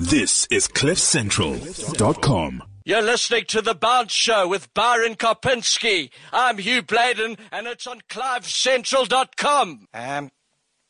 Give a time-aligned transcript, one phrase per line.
[0.00, 2.62] This is CliffCentral.com.
[2.84, 6.10] You're listening to The Bounce Show with Byron Kopinski.
[6.32, 9.88] I'm Hugh Bladen, and it's on CliffCentral.com.
[9.92, 10.30] Um,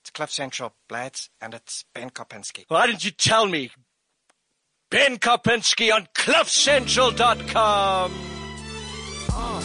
[0.03, 2.67] it's Cliff Central, Blades, and it's Ben Kopinski.
[2.69, 3.71] Why didn't you tell me?
[4.91, 8.13] Ben Kopinski on CliffCentral.com.
[9.33, 9.63] Uh,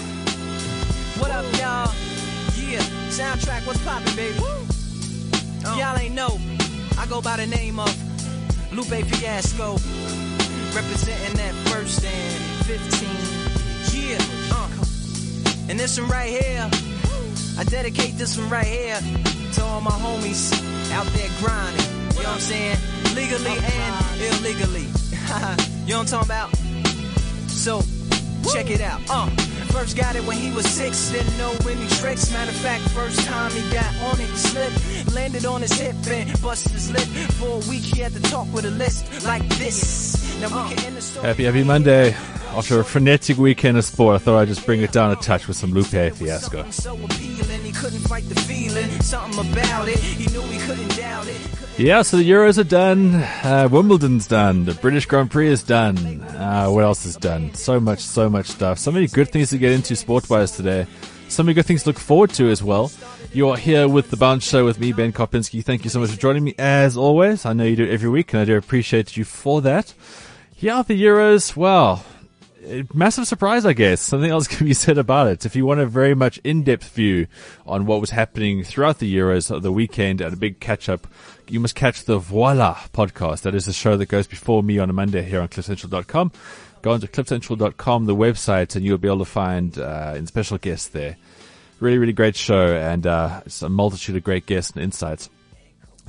[1.19, 1.93] what up, y'all?
[2.65, 2.79] Yeah,
[3.09, 4.39] soundtrack, what's poppin', baby?
[5.63, 6.39] Y'all ain't know.
[6.97, 8.12] I go by the name of
[8.75, 9.73] Lupe Fiasco,
[10.73, 13.09] representing that first and 15.
[13.93, 14.17] Yeah,
[14.51, 14.67] uh.
[15.69, 16.67] And this one right here,
[17.59, 18.99] I dedicate this one right here
[19.53, 20.51] to all my homies
[20.91, 21.85] out there grinding.
[22.17, 22.77] You know what I'm saying?
[23.13, 24.81] Legally and illegally.
[25.85, 26.55] you know what I'm talking about?
[27.49, 27.83] So,
[28.51, 29.01] check it out.
[29.07, 29.52] Uh.
[29.73, 32.31] First got it when he was six, didn't know any tricks.
[32.31, 35.95] Matter of fact, first time he got on it, he slipped, landed on his hip
[36.07, 37.07] and busted his lip.
[37.39, 40.39] For a week, he had to talk with a list like this.
[40.39, 41.25] Now we can end the story.
[41.25, 42.15] Happy, happy Monday.
[42.55, 45.47] After a frenetic weekend of sport, I thought I'd just bring it down a touch
[45.47, 46.63] with some Lupe Fiasco.
[51.75, 53.15] Yeah, so the Euros are done.
[53.15, 54.63] Uh, Wimbledon's done.
[54.65, 56.21] The British Grand Prix is done.
[56.21, 57.51] Uh, what else is done?
[57.55, 58.77] So much, so much stuff.
[58.77, 60.85] So many good things to get into sport-wise today.
[61.29, 62.91] So many good things to look forward to as well.
[63.33, 65.65] You're here with the Bounce Show with me, Ben Kopinski.
[65.65, 67.43] Thank you so much for joining me as always.
[67.43, 69.95] I know you do it every week, and I do appreciate you for that.
[70.59, 71.55] Yeah, the Euros.
[71.55, 72.05] Well,
[72.93, 74.01] massive surprise, I guess.
[74.01, 75.45] Something else can be said about it.
[75.45, 77.27] If you want a very much in-depth view
[77.65, 81.07] on what was happening throughout the Euros, of the weekend, and a big catch-up,
[81.47, 83.41] you must catch the Voila podcast.
[83.41, 86.31] That is the show that goes before me on a Monday here on CliffCentral.com.
[86.81, 90.57] Go on to CliffCentral.com, the website, and you'll be able to find uh, in special
[90.57, 91.17] guests there.
[91.79, 95.29] Really, really great show, and uh, it's a multitude of great guests and insights.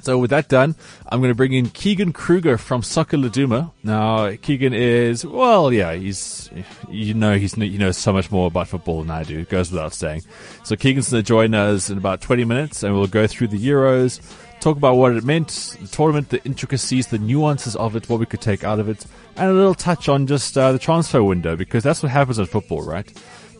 [0.04, 0.74] So with that done,
[1.08, 3.72] I'm going to bring in Keegan Kruger from Soccer Laduma.
[3.82, 6.50] Now, Keegan is, well, yeah, he's,
[6.90, 9.40] you know, he's, you know so much more about football than I do.
[9.40, 10.20] It goes without saying.
[10.62, 13.58] So Keegan's going to join us in about 20 minutes and we'll go through the
[13.58, 14.20] Euros,
[14.60, 18.26] talk about what it meant, the tournament, the intricacies, the nuances of it, what we
[18.26, 19.06] could take out of it,
[19.36, 22.44] and a little touch on just uh, the transfer window because that's what happens in
[22.44, 23.10] football, right?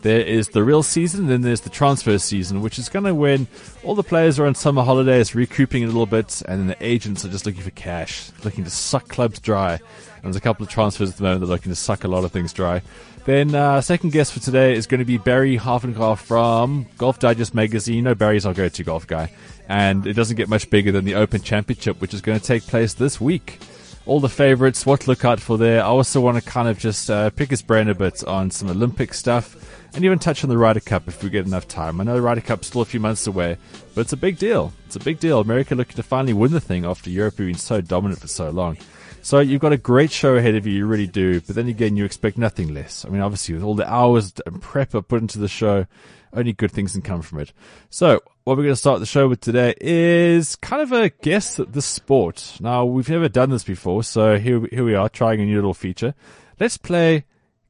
[0.05, 3.47] There is the real season, then there's the transfer season, which is kind of when
[3.83, 7.25] all the players are on summer holidays, recouping a little bit, and then the agents
[7.25, 9.73] are just looking for cash, looking to suck clubs dry.
[10.17, 12.09] And there's a couple of transfers at the moment that are looking to suck a
[12.09, 12.83] lot of things dry.
[13.25, 17.55] Then, uh, second guest for today is going to be Barry Halfenkopf from Golf Digest
[17.55, 17.95] magazine.
[17.95, 19.33] You know Barry's our go-to golf guy.
[19.71, 22.65] And it doesn't get much bigger than the Open Championship, which is going to take
[22.65, 23.59] place this week
[24.07, 25.81] all the favorites, what to look out for there.
[25.81, 28.69] I also want to kind of just uh, pick his brain a bit on some
[28.69, 29.57] Olympic stuff
[29.95, 32.01] and even touch on the Ryder Cup if we get enough time.
[32.01, 33.57] I know the Ryder Cup's still a few months away,
[33.95, 34.73] but it's a big deal.
[34.87, 35.41] It's a big deal.
[35.41, 38.77] America looking to finally win the thing after Europe being so dominant for so long.
[39.23, 41.41] So you've got a great show ahead of you, you really do.
[41.41, 43.05] But then again, you expect nothing less.
[43.05, 45.87] I mean, obviously, with all the hours and prep I put into the show,
[46.35, 47.53] only good things can come from it.
[47.89, 51.59] So what we're going to start the show with today is kind of a guess
[51.61, 52.59] at the sport.
[52.61, 55.73] Now, we've never done this before, so here, here we are trying a new little
[55.73, 56.15] feature.
[56.59, 57.25] Let's play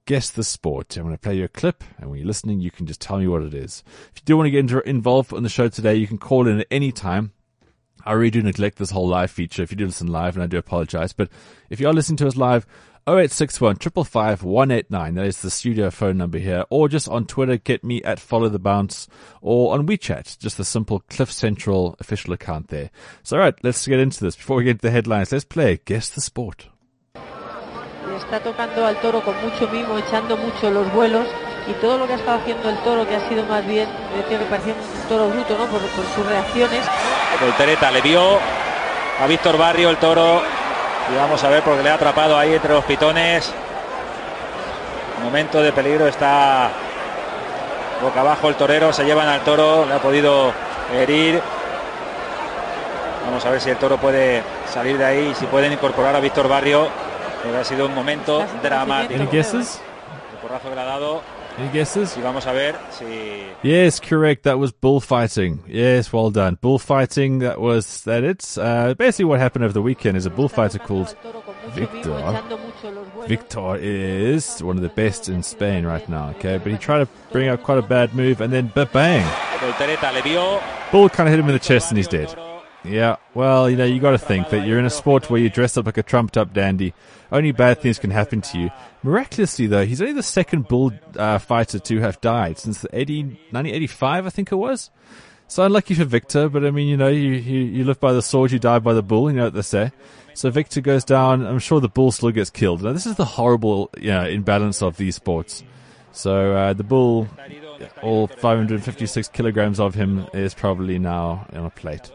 [0.06, 0.96] guess the sport.
[0.96, 3.18] I'm going to play you a clip, and when you're listening, you can just tell
[3.18, 3.82] me what it is.
[4.14, 6.60] If you do want to get involved on the show today, you can call in
[6.60, 7.32] at any time.
[8.04, 10.46] I really do neglect this whole live feature if you do listen live, and I
[10.46, 11.12] do apologize.
[11.12, 11.30] But
[11.70, 12.66] if you are listening to us live,
[13.06, 15.14] 0861 555 189.
[15.14, 16.64] That is the studio phone number here.
[16.70, 19.08] Or just on Twitter, get me at Follow the Bounce.
[19.42, 22.90] Or on WeChat, just the simple Cliff Central official account there.
[23.22, 24.36] So, alright, let's get into this.
[24.36, 26.68] Before we get to the headlines, let's play Guess the Sport.
[28.16, 31.26] Está tocando al toro con mucho mimo, echando mucho los vuelos.
[31.66, 34.38] Y todo lo que ha estado haciendo el toro, que ha sido más bien, decía
[34.38, 35.64] que parecía un toro bruto, ¿no?
[35.66, 36.84] Por, sus reacciones.
[37.40, 38.38] Voltereta le vio
[39.20, 40.42] a Víctor Barrio el toro
[41.12, 43.52] y vamos a ver porque le ha atrapado ahí entre los pitones.
[45.22, 46.70] Momento de peligro está
[48.02, 50.52] boca abajo el torero, se llevan al toro, le ha podido
[50.94, 51.40] herir.
[53.24, 56.46] Vamos a ver si el toro puede salir de ahí si pueden incorporar a Víctor
[56.46, 56.88] Barrio.
[57.44, 59.20] Porque ha sido un momento dramático.
[59.20, 59.78] Any guesses?
[60.32, 61.20] El porrazo que le ha dado.
[61.58, 62.16] Any guesses?
[62.16, 63.04] Y vamos a ver si
[63.62, 64.44] Yes, correct.
[64.44, 65.62] That was bullfighting.
[65.68, 66.58] Yes, well done.
[66.60, 70.78] Bullfighting, that was that it's uh, basically what happened over the weekend is a bullfighter
[70.78, 71.14] called
[71.74, 72.42] Victor.
[73.28, 76.58] Victor is one of the best in Spain right now, okay?
[76.58, 79.24] But he tried to bring out quite a bad move and then ba- bang.
[79.58, 80.62] Voltereta.
[80.90, 82.34] Bull kind of hit him in the chest and he's dead.
[82.84, 85.48] Yeah, well, you know, you got to think that you're in a sport where you
[85.48, 86.92] dress up like a trumped up dandy.
[87.32, 88.70] Only bad things can happen to you.
[89.02, 93.22] Miraculously, though, he's only the second bull uh, fighter to have died since the 80,
[93.22, 94.90] 1985, I think it was.
[95.46, 98.22] So unlucky for Victor, but I mean, you know, you, you, you live by the
[98.22, 99.92] sword, you die by the bull, you know what they say.
[100.34, 101.46] So Victor goes down.
[101.46, 102.82] I'm sure the bull still gets killed.
[102.82, 105.62] Now this is the horrible, you know, imbalance of these sports.
[106.12, 107.28] So uh, the bull,
[108.02, 112.10] all 556 kilograms of him is probably now on a plate.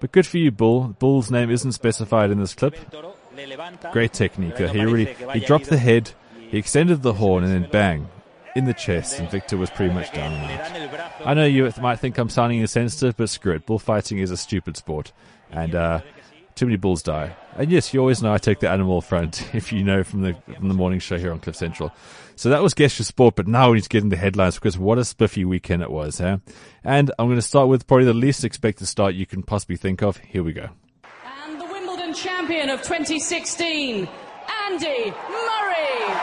[0.00, 0.96] But good for you, bull.
[0.98, 2.76] Bull's name isn't specified in this clip.
[3.92, 4.58] Great technique.
[4.58, 8.08] He really he dropped the head, he extended the horn, and then bang
[8.54, 11.12] in the chest, and Victor was pretty much down and out.
[11.24, 13.66] I know you might think I'm sounding insensitive, but screw it.
[13.66, 15.12] Bullfighting is a stupid sport,
[15.50, 16.00] and uh,
[16.54, 17.34] too many bulls die.
[17.56, 20.34] And yes, you always know I take the animal front, if you know from the
[20.56, 21.92] from the morning show here on Cliff Central.
[22.36, 24.56] So that was Guess Your Sport, but now we need to get into the headlines
[24.56, 26.38] because what a spiffy weekend it was, huh?
[26.82, 30.02] And I'm going to start with probably the least expected start you can possibly think
[30.02, 30.18] of.
[30.18, 30.68] Here we go.
[31.46, 34.08] And the Wimbledon champion of 2016,
[34.66, 36.14] Andy Murray.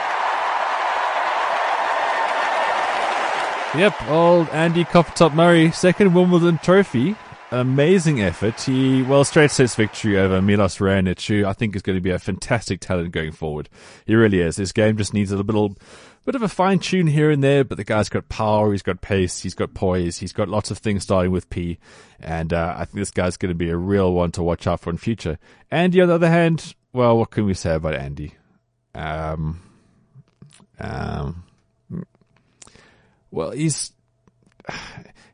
[3.74, 7.16] Yep, old Andy Coppertop Murray, second Wimbledon trophy.
[7.52, 8.62] Amazing effort.
[8.62, 12.08] He, well, straight sets victory over Milos Raonic, who I think is going to be
[12.08, 13.68] a fantastic talent going forward.
[14.06, 14.56] He really is.
[14.56, 15.76] This game just needs a little
[16.24, 19.02] bit of a fine tune here and there, but the guy's got power, he's got
[19.02, 21.78] pace, he's got poise, he's got lots of things starting with P,
[22.20, 24.80] and uh, I think this guy's going to be a real one to watch out
[24.80, 25.38] for in future.
[25.70, 28.32] Andy, on the other hand, well, what can we say about Andy?
[28.94, 29.60] Um,
[30.80, 31.44] um,
[33.30, 33.92] well, he's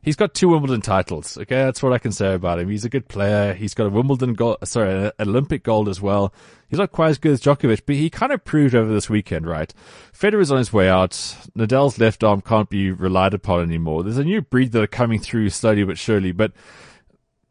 [0.01, 1.37] he's got two Wimbledon titles.
[1.37, 2.69] Okay, that's what I can say about him.
[2.69, 3.53] He's a good player.
[3.53, 6.33] He's got a Wimbledon gold, sorry, an Olympic gold as well.
[6.67, 9.47] He's not quite as good as Djokovic, but he kind of proved over this weekend,
[9.47, 9.73] right?
[10.13, 11.11] Federer's on his way out.
[11.57, 14.03] Nadal's left arm can't be relied upon anymore.
[14.03, 16.51] There's a new breed that are coming through slowly but surely, but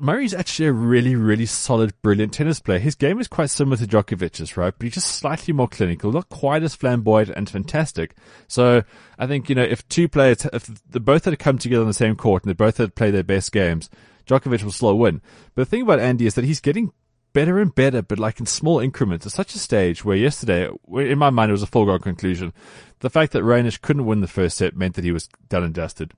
[0.00, 2.78] Murray's actually a really, really solid, brilliant tennis player.
[2.78, 4.72] His game is quite similar to Djokovic's, right?
[4.76, 8.14] But he's just slightly more clinical, not quite as flamboyant and fantastic.
[8.46, 8.84] So
[9.18, 11.94] I think, you know, if two players, if the both had come together on the
[11.94, 13.90] same court and they both had played their best games,
[14.26, 15.20] Djokovic will still win.
[15.56, 16.92] But the thing about Andy is that he's getting
[17.32, 21.18] better and better, but like in small increments at such a stage where yesterday, in
[21.18, 22.52] my mind, it was a foregone conclusion.
[23.00, 25.74] The fact that Raonic couldn't win the first set meant that he was done and
[25.74, 26.12] dusted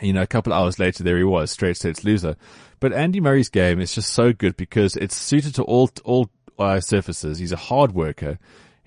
[0.00, 2.36] you know, a couple of hours later, there he was, straight sets loser.
[2.80, 6.80] But Andy Murray's game is just so good because it's suited to all all uh,
[6.80, 7.38] surfaces.
[7.38, 8.38] He's a hard worker.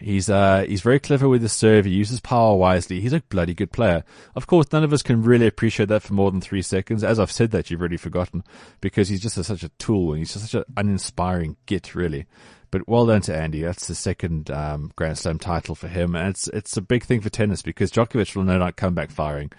[0.01, 1.85] He's uh he's very clever with his serve.
[1.85, 3.01] He uses power wisely.
[3.01, 4.03] He's a bloody good player.
[4.35, 7.03] Of course, none of us can really appreciate that for more than three seconds.
[7.03, 8.43] As I've said that, you've already forgotten
[8.81, 12.25] because he's just a, such a tool and he's just such an uninspiring git, really.
[12.71, 13.61] But well done to Andy.
[13.61, 17.21] That's the second um, Grand Slam title for him, and it's it's a big thing
[17.21, 19.51] for tennis because Djokovic will no doubt come back firing.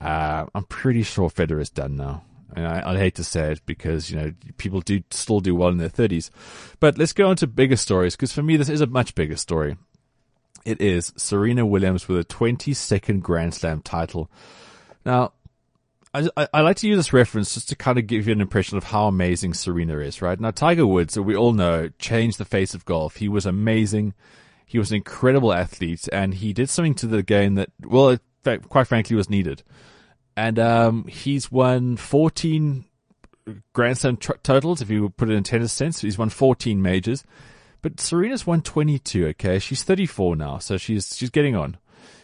[0.00, 2.24] Uh, I'm pretty sure Federer's done now.
[2.56, 5.68] And I, would hate to say it because, you know, people do still do well
[5.68, 6.30] in their 30s.
[6.80, 9.36] But let's go on to bigger stories because for me, this is a much bigger
[9.36, 9.76] story.
[10.64, 14.30] It is Serena Williams with a 22nd Grand Slam title.
[15.04, 15.32] Now,
[16.12, 18.76] I, I, like to use this reference just to kind of give you an impression
[18.76, 20.38] of how amazing Serena is, right?
[20.38, 23.16] Now, Tiger Woods, we all know, changed the face of golf.
[23.16, 24.14] He was amazing.
[24.66, 28.22] He was an incredible athlete and he did something to the game that, well, it,
[28.44, 29.62] quite frankly was needed
[30.36, 32.84] and um, he's won 14
[33.72, 34.80] Grand Slam tr- totals.
[34.80, 37.24] If you put it in tennis sense, he's won 14 majors.
[37.82, 39.26] But Serena's won 22.
[39.28, 41.78] Okay, she's 34 now, so she's she's getting on.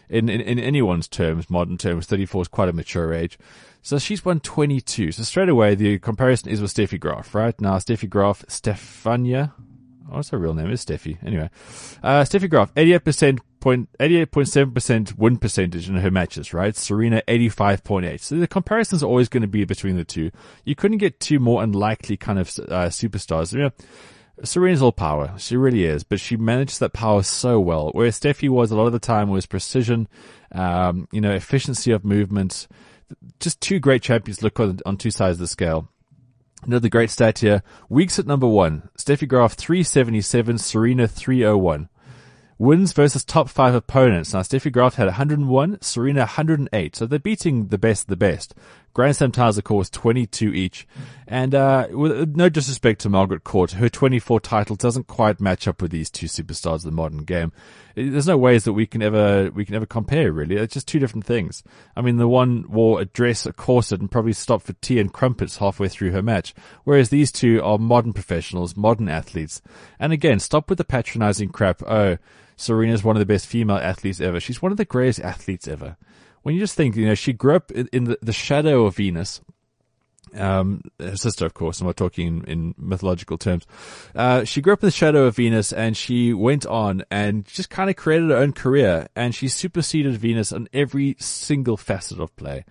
[0.09, 3.39] In, in in anyone's terms, modern terms, 34 is quite a mature age.
[3.83, 5.13] So she's won 22.
[5.13, 7.59] So straight away, the comparison is with Steffi Graf, right?
[7.61, 9.53] Now, Steffi Graf, Stefania,
[10.09, 10.71] what's her real name?
[10.71, 11.19] Is Steffi.
[11.25, 11.51] Anyway,
[12.03, 16.77] uh, Steffi Graf, 88% point, 88.7% win percentage in her matches, right?
[16.77, 18.21] Serena, 85.8.
[18.21, 20.31] So the comparison is always going to be between the two.
[20.65, 23.53] You couldn't get two more unlikely kind of, uh, superstars.
[23.53, 23.71] You know,
[24.45, 25.35] Serena's all power.
[25.39, 27.91] She really is, but she manages that power so well.
[27.91, 30.09] Where Steffi was a lot of the time was precision,
[30.53, 32.69] um, you know, efficiency of movement.
[33.41, 35.89] Just two great champions look on, on two sides of the scale.
[36.65, 37.63] Another great stat here.
[37.89, 38.89] Weeks at number one.
[38.99, 41.89] Steffi Graf 377, Serena 301.
[42.59, 44.33] Wins versus top five opponents.
[44.33, 46.97] Now, Steffi Graf had 101, Serena 108.
[46.97, 48.55] So they're beating the best of the best.
[48.97, 50.89] Grand Slam titles, of course, 22 each.
[51.29, 55.83] And, uh, with no disrespect to Margaret Court, her 24 title doesn't quite match up
[55.83, 57.53] with these two superstars of the modern game.
[57.95, 60.57] There's no ways that we can ever, we can ever compare, really.
[60.57, 61.63] It's just two different things.
[61.95, 65.13] I mean, the one wore a dress, a corset, and probably stopped for tea and
[65.13, 66.55] crumpets halfway through her match.
[66.85, 69.61] Whereas these two are modern professionals, modern athletes.
[70.01, 71.83] And again, stop with the patronizing crap.
[71.83, 72.17] Oh,
[72.57, 74.41] Serena's one of the best female athletes ever.
[74.41, 75.99] She's one of the greatest athletes ever.
[76.47, 79.41] When you just think, you know, she grew up in the, the shadow of Venus.
[80.33, 83.67] Um, her sister, of course, and we're talking in, mythological terms.
[84.15, 87.69] Uh, she grew up in the shadow of Venus and she went on and just
[87.69, 92.37] kind of created her own career and she superseded Venus on every single facet of
[92.37, 92.65] play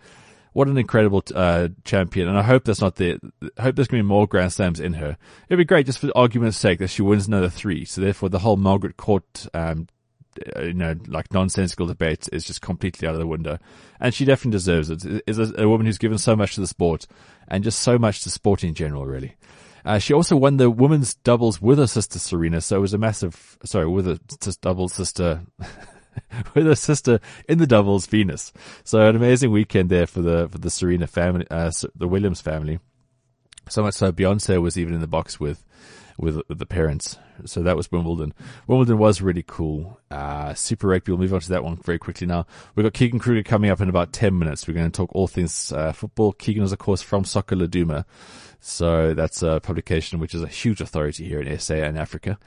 [0.53, 3.19] What an incredible uh, champion, and I hope that's not the.
[3.57, 5.17] I hope there's going to be more Grand Slams in her.
[5.49, 7.83] It'd be great, just for argument's sake, that she wins another three.
[7.83, 9.89] So therefore, the whole Margaret Court, um,
[10.61, 13.57] you know, like nonsensical debates is just completely out of the window.
[13.99, 15.23] And she definitely deserves it.
[15.27, 17.07] Is a, a woman who's given so much to the sport,
[17.47, 19.35] and just so much to sport in general, really.
[19.85, 22.97] Uh, she also won the women's doubles with her sister Serena, so it was a
[22.97, 24.19] massive, sorry, with her
[24.61, 25.41] double sister
[26.55, 28.51] with her sister in the doubles, Venus.
[28.83, 32.79] So an amazing weekend there for the for the Serena family, uh, the Williams family.
[33.69, 35.63] So much so Beyonce was even in the box with
[36.17, 37.17] with, the parents.
[37.45, 38.33] So that was Wimbledon.
[38.67, 39.99] Wimbledon was really cool.
[40.09, 41.11] Uh, Super Rugby.
[41.11, 42.45] We'll move on to that one very quickly now.
[42.75, 44.67] We've got Keegan Kruger coming up in about 10 minutes.
[44.67, 46.33] We're going to talk all things uh, football.
[46.33, 48.05] Keegan is, of course, from Soccer Laduma.
[48.59, 52.39] So that's a publication which is a huge authority here in SA and Africa.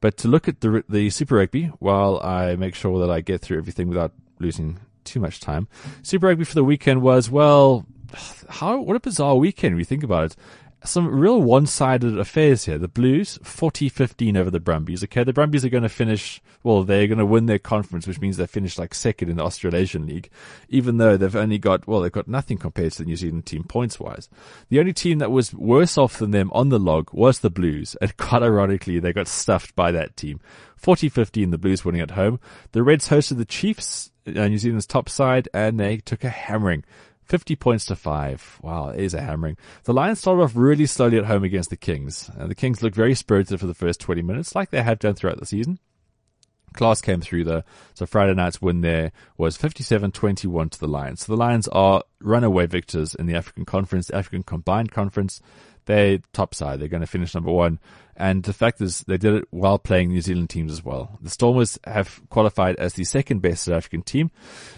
[0.00, 3.40] But to look at the the Super Rugby, while I make sure that I get
[3.40, 5.66] through everything without losing too much time,
[6.02, 7.86] Super Rugby for the weekend was well,
[8.48, 10.36] how what a bizarre weekend you think about it
[10.84, 12.78] some real one-sided affairs here.
[12.78, 15.02] The Blues 40-15 over the Brumbies.
[15.04, 16.42] Okay, the Brumbies are going to finish.
[16.62, 19.44] Well, they're going to win their conference, which means they finished like second in the
[19.44, 20.30] Australasian League,
[20.68, 23.64] even though they've only got well, they've got nothing compared to the New Zealand team
[23.64, 24.28] points-wise.
[24.68, 27.96] The only team that was worse off than them on the log was the Blues,
[28.00, 30.40] and quite ironically, they got stuffed by that team.
[30.82, 32.38] 40-15, the Blues winning at home.
[32.72, 36.84] The Reds hosted the Chiefs, uh, New Zealand's top side, and they took a hammering.
[37.24, 38.60] 50 points to 5.
[38.62, 39.56] Wow, it is a hammering.
[39.84, 42.30] The Lions started off really slowly at home against the Kings.
[42.36, 45.14] And the Kings looked very spirited for the first 20 minutes, like they have done
[45.14, 45.78] throughout the season.
[46.74, 47.62] Class came through though.
[47.94, 51.24] So Friday night's win there was 57-21 to the Lions.
[51.24, 55.40] So the Lions are runaway victors in the African Conference, the African Combined Conference.
[55.86, 56.80] They're top side.
[56.80, 57.78] They're going to finish number one.
[58.16, 61.18] And the fact is, they did it while playing New Zealand teams as well.
[61.20, 64.30] The Stormers have qualified as the second best South African team.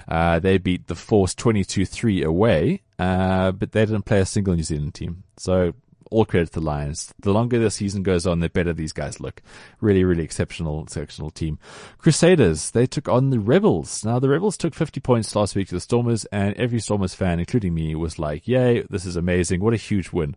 [0.08, 4.62] Uh, they beat the Force 22-3 away, uh, but they didn't play a single New
[4.62, 5.24] Zealand team.
[5.36, 5.74] So
[6.10, 7.12] all credit to the Lions.
[7.20, 9.42] The longer the season goes on, the better these guys look.
[9.80, 11.58] Really, really exceptional, exceptional team.
[11.98, 14.04] Crusaders, they took on the Rebels.
[14.04, 17.40] Now, the Rebels took 50 points last week to the Stormers, and every Stormers fan,
[17.40, 19.60] including me, was like, yay, this is amazing.
[19.60, 20.36] What a huge win.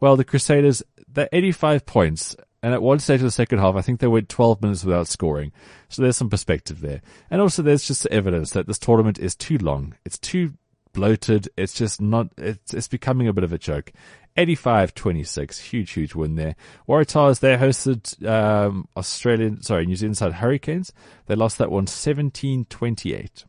[0.00, 0.82] Well, the Crusaders,
[1.14, 2.36] they're 85 points.
[2.64, 5.08] And at one stage of the second half, I think they went 12 minutes without
[5.08, 5.50] scoring.
[5.88, 7.02] So there's some perspective there.
[7.28, 9.94] And also there's just evidence that this tournament is too long.
[10.04, 10.52] It's too
[10.92, 11.48] bloated.
[11.56, 13.92] It's just not, it's, it's becoming a bit of a joke.
[14.36, 15.60] 85-26.
[15.60, 16.54] Huge, huge win there.
[16.88, 20.92] Waratahs, they hosted, um, Australian, sorry, New Zealand side Hurricanes.
[21.26, 23.44] They lost that one 17-28.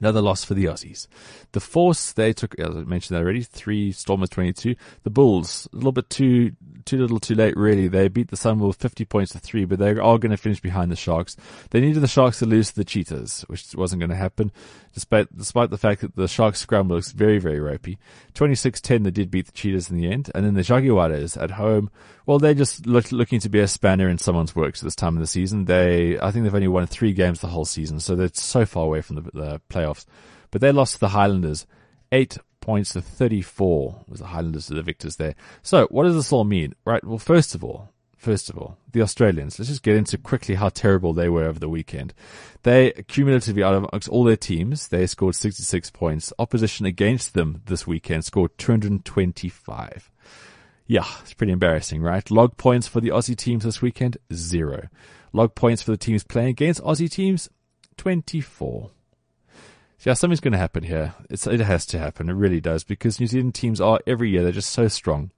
[0.00, 1.06] Another loss for the Aussies.
[1.52, 4.74] The Force, they took, as I mentioned that already, three Stormers 22.
[5.02, 6.52] The Bulls, a little bit too,
[6.84, 7.88] too little too late really.
[7.88, 10.90] They beat the Sunwolves 50 points to three, but they are going to finish behind
[10.90, 11.36] the Sharks.
[11.70, 14.52] They needed the Sharks to lose to the Cheetahs, which wasn't going to happen,
[14.94, 17.98] despite, despite the fact that the Sharks scramble looks very, very ropey.
[18.34, 20.30] 26-10, they did beat the Cheetahs in the end.
[20.34, 21.90] And then the Jaguares at home,
[22.26, 25.16] well, they're just look, looking to be a spanner in someone's works at this time
[25.16, 25.64] of the season.
[25.64, 28.84] They, I think they've only won three games the whole season, so they're so far
[28.84, 30.06] away from the, the playoffs.
[30.50, 31.66] But they lost to the Highlanders,
[32.12, 35.34] eight points to 34 was the Highlanders to the victors there.
[35.62, 36.74] So what does this all mean?
[36.84, 37.04] Right.
[37.04, 39.58] Well, first of all, first of all, the Australians.
[39.58, 42.12] Let's just get into quickly how terrible they were over the weekend.
[42.62, 46.32] They cumulatively out of all their teams, they scored 66 points.
[46.38, 50.10] Opposition against them this weekend scored 225.
[50.86, 52.28] Yeah, it's pretty embarrassing, right?
[52.30, 54.88] Log points for the Aussie teams this weekend, zero.
[55.32, 57.48] Log points for the teams playing against Aussie teams,
[57.96, 58.90] 24.
[60.02, 61.14] Yeah, something's going to happen here.
[61.28, 62.28] It's, it has to happen.
[62.28, 65.30] It really does because New Zealand teams are every year, they're just so strong.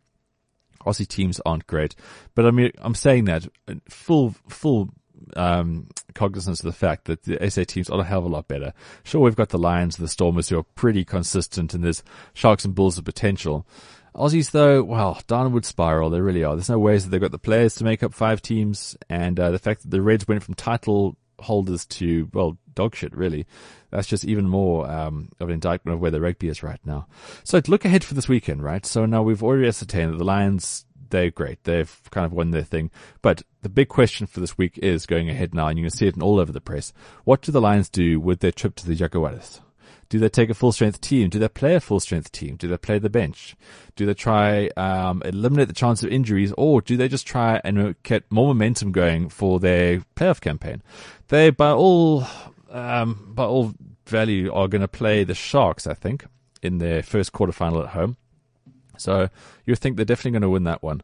[0.87, 1.95] Aussie teams aren't great,
[2.35, 3.47] but I mean, I'm saying that
[3.88, 4.90] full, full,
[5.37, 8.49] um, cognizance of the fact that the SA teams are a hell of a lot
[8.49, 8.73] better.
[9.04, 12.02] Sure, we've got the Lions, and the Stormers who are pretty consistent and there's
[12.35, 13.66] Sharks and Bulls of potential.
[14.14, 16.54] Aussies, though, well, downward spiral, they really are.
[16.54, 19.50] There's no ways that they've got the players to make up five teams, and uh,
[19.50, 23.46] the fact that the Reds went from title holders to, well, dog shit, really.
[23.90, 27.06] That's just even more um, of an indictment of where the rugby is right now.
[27.44, 28.84] So look ahead for this weekend, right?
[28.87, 31.64] So now we've already ascertained that the Lions, they're great.
[31.64, 32.90] They've kind of won their thing.
[33.20, 36.06] But the big question for this week is going ahead now, and you can see
[36.06, 36.92] it all over the press.
[37.25, 39.61] What do the Lions do with their trip to the Jaguares?
[40.12, 41.31] Do they take a full strength team?
[41.31, 42.57] Do they play a full strength team?
[42.57, 43.57] Do they play the bench?
[43.97, 47.95] Do they try um, eliminate the chance of injuries, or do they just try and
[48.02, 50.83] get more momentum going for their playoff campaign?
[51.28, 52.26] They, by all
[52.71, 53.73] um, by all
[54.04, 56.26] value, are going to play the Sharks, I think,
[56.62, 58.19] in their first quarterfinal at home.
[58.99, 59.31] So
[59.64, 61.00] you think they're definitely going to win that one.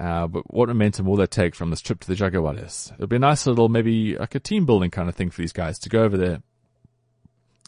[0.00, 2.92] Uh, but what momentum will they take from this trip to the Jaguares?
[2.94, 5.52] It'll be a nice little, maybe like a team building kind of thing for these
[5.52, 6.42] guys to go over there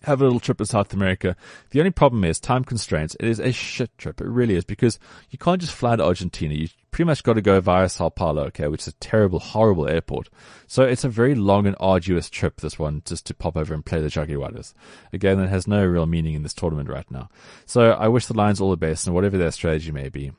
[0.04, 1.36] have a little trip to South America.
[1.70, 3.16] The only problem is time constraints.
[3.20, 4.20] It is a shit trip.
[4.20, 4.98] It really is because
[5.30, 6.54] you can't just fly to Argentina.
[6.54, 9.88] You pretty much got to go via Sao Paulo, okay, which is a terrible, horrible
[9.88, 10.28] airport.
[10.66, 13.84] So it's a very long and arduous trip, this one, just to pop over and
[13.84, 14.74] play the Jaguares.
[15.12, 17.28] Again, it has no real meaning in this tournament right now.
[17.66, 20.32] So I wish the Lions all the best and whatever their strategy may be.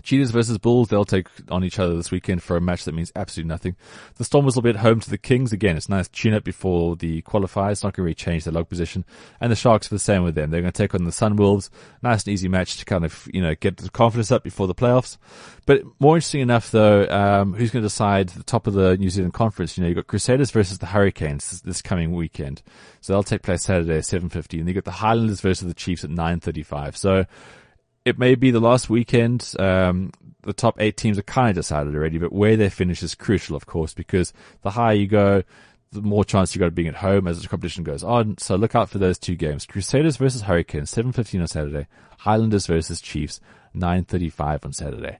[0.00, 3.12] Cheetahs versus Bulls, they'll take on each other this weekend for a match that means
[3.16, 3.76] absolutely nothing.
[4.16, 5.52] The Stormers will be at home to the Kings.
[5.52, 7.72] Again, it's a nice tune up before the qualifiers.
[7.72, 9.04] It's not going to really change their log position.
[9.40, 10.50] And the Sharks are the same with them.
[10.50, 11.70] They're going to take on the Sunwolves.
[12.02, 14.74] Nice and easy match to kind of, you know, get the confidence up before the
[14.74, 15.18] playoffs.
[15.66, 19.10] But more interesting enough though, um, who's going to decide the top of the New
[19.10, 19.76] Zealand conference?
[19.76, 22.62] You know, you've got Crusaders versus the Hurricanes this, this coming weekend.
[23.00, 26.04] So they'll take place Saturday at 7.50 and you've got the Highlanders versus the Chiefs
[26.04, 26.96] at 9.35.
[26.96, 27.26] So,
[28.04, 29.54] it may be the last weekend.
[29.58, 33.14] Um, the top eight teams are kind of decided already, but where they finish is
[33.14, 35.42] crucial, of course, because the higher you go,
[35.92, 38.38] the more chance you got of being at home as the competition goes on.
[38.38, 39.66] So look out for those two games.
[39.66, 41.86] Crusaders versus Hurricanes, 7.15 on Saturday.
[42.18, 43.40] Highlanders versus Chiefs,
[43.74, 45.18] 9.35 on Saturday.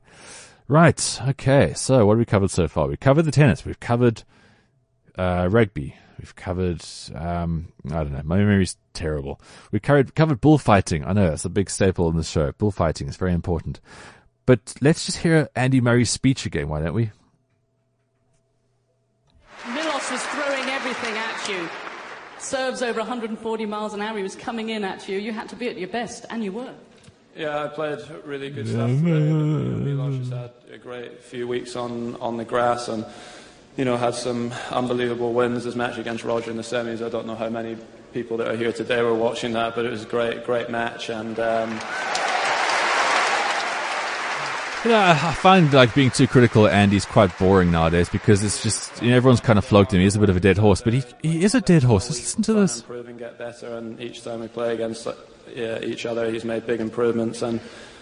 [0.69, 1.21] Right.
[1.29, 1.73] Okay.
[1.75, 2.87] So what have we covered so far?
[2.87, 3.65] We've covered the tennis.
[3.65, 4.23] We've covered,
[5.21, 5.95] uh, rugby.
[6.19, 6.83] We've covered,
[7.15, 9.41] um, I don't know, my memory's terrible.
[9.73, 11.05] We covered, covered bullfighting.
[11.05, 12.53] I know, it's a big staple in the show.
[12.53, 13.81] Bullfighting is very important.
[14.45, 17.11] But let's just hear Andy Murray's speech again, why don't we?
[19.69, 21.69] Milos was throwing everything at you.
[22.39, 24.17] Serves over 140 miles an hour.
[24.17, 25.19] He was coming in at you.
[25.19, 26.75] You had to be at your best, and you were.
[27.37, 29.11] Yeah, I played really good stuff today.
[29.11, 33.05] Milos has had a great few weeks on, on the grass and,
[33.77, 35.65] you know, had some unbelievable wins.
[35.65, 37.77] His match against Roger in the semis, I don't know how many
[38.13, 41.11] people that are here today were watching that, but it was a great, great match.
[41.11, 41.81] And um,
[44.85, 48.63] You know, I find like being too critical of Andy's quite boring nowadays because it's
[48.63, 50.01] just, you know, everyone's kind of flogged him.
[50.01, 52.07] He's a bit of a dead horse, but he, he is a dead horse.
[52.07, 52.81] Just listen to this.
[52.81, 53.77] improve and get better.
[53.77, 55.07] And each time we play against
[55.55, 57.43] yeah, each other, he's made big improvements.
[57.43, 57.61] And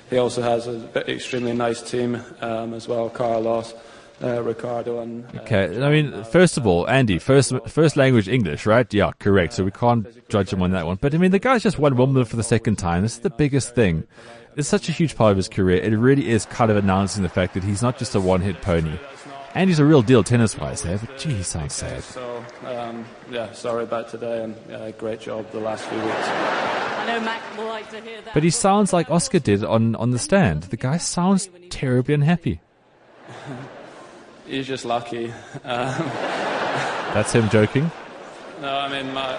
[0.09, 3.11] he also has an extremely nice team um, as well.
[3.11, 3.75] Carlos,
[4.23, 8.67] uh, Ricardo, and uh, Okay, I mean, first of all, Andy, first first language English,
[8.67, 8.93] right?
[8.93, 9.53] Yeah, correct.
[9.55, 10.99] So we can't judge him on that one.
[11.01, 13.03] But I mean, the guy's just won Wimbledon for the second time.
[13.03, 14.05] This is the biggest thing.
[14.57, 15.81] It's such a huge part of his career.
[15.81, 18.99] It really is kind of announcing the fact that he's not just a one-hit pony.
[19.55, 22.03] Andy's a real deal tennis-wise there, but gee, he sounds sad.
[22.03, 26.29] So um, yeah, sorry about today, and uh, great job the last few weeks.
[26.29, 28.35] I know Mac will like to hear that.
[28.35, 30.65] But he sounds like Oscar did on, on the stand.
[30.65, 32.61] The guy sounds terribly unhappy.
[34.49, 35.27] He's just lucky.
[35.27, 35.33] Um,
[37.15, 37.91] That's him joking.
[38.61, 39.39] no, I mean my.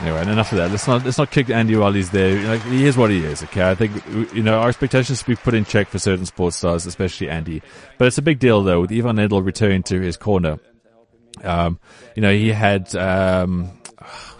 [0.00, 0.70] Anyway, enough of that.
[0.70, 2.40] Let's not let's not kick Andy while he's there.
[2.46, 3.42] Like, he is what he is.
[3.42, 3.92] Okay, I think
[4.32, 7.62] you know our expectations to be put in check for certain sports stars, especially Andy.
[7.98, 10.60] But it's a big deal though with Ivan Lendl returning to his corner.
[11.42, 11.80] Um,
[12.14, 13.72] you know he had um,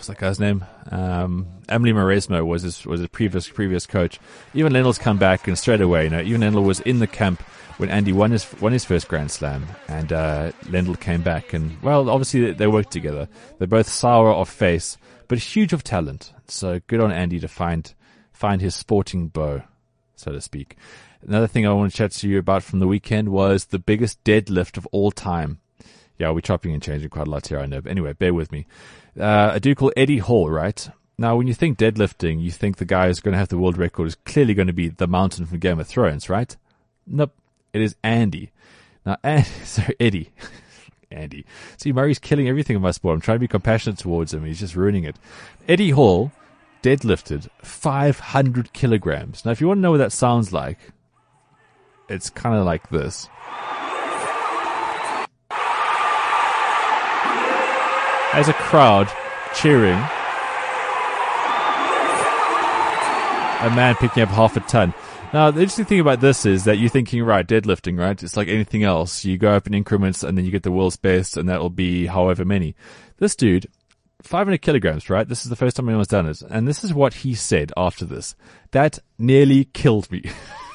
[0.09, 0.65] that guy's name?
[0.91, 4.19] Um, Amélie Mauresmo was his was his previous previous coach.
[4.55, 7.43] Ivan Lendl's come back and straight away, you know, Ivan Lendl was in the camp
[7.79, 11.81] when Andy won his won his first Grand Slam, and uh, Lendl came back, and
[11.83, 13.29] well, obviously they, they worked together.
[13.59, 16.33] They're both sour of face, but huge of talent.
[16.49, 17.93] So good on Andy to find
[18.33, 19.63] find his sporting bow,
[20.17, 20.77] so to speak.
[21.23, 24.23] Another thing I want to chat to you about from the weekend was the biggest
[24.25, 25.61] deadlift of all time.
[26.19, 27.81] Yeah, we're chopping and changing quite a lot here, I know.
[27.81, 28.67] But anyway, bear with me.
[29.19, 30.89] Uh, a dude called Eddie Hall, right?
[31.17, 33.77] Now, when you think deadlifting, you think the guy who's going to have the world
[33.79, 36.57] record is clearly going to be the mountain from Game of Thrones, right?
[37.07, 37.33] Nope.
[37.73, 38.51] It is Andy.
[39.05, 40.31] Now, Andy, sorry, Eddie.
[41.11, 41.45] Andy.
[41.77, 43.15] See, Murray's killing everything in my sport.
[43.15, 44.45] I'm trying to be compassionate towards him.
[44.45, 45.17] He's just ruining it.
[45.67, 46.33] Eddie Hall
[46.83, 49.45] deadlifted 500 kilograms.
[49.45, 50.79] Now, if you want to know what that sounds like,
[52.09, 53.29] it's kind of like this.
[58.33, 59.09] As a crowd
[59.55, 59.99] cheering,
[63.61, 64.93] a man picking up half a ton.
[65.33, 68.23] Now, the interesting thing about this is that you're thinking, right, deadlifting, right?
[68.23, 69.25] It's like anything else.
[69.25, 72.07] You go up in increments and then you get the world's best and that'll be
[72.07, 72.75] however many.
[73.19, 73.67] This dude,
[74.23, 75.29] 500 kilograms, right?
[75.29, 76.43] This is the first time anyone's done it.
[76.43, 78.35] And this is what he said after this.
[78.71, 80.23] That nearly killed me.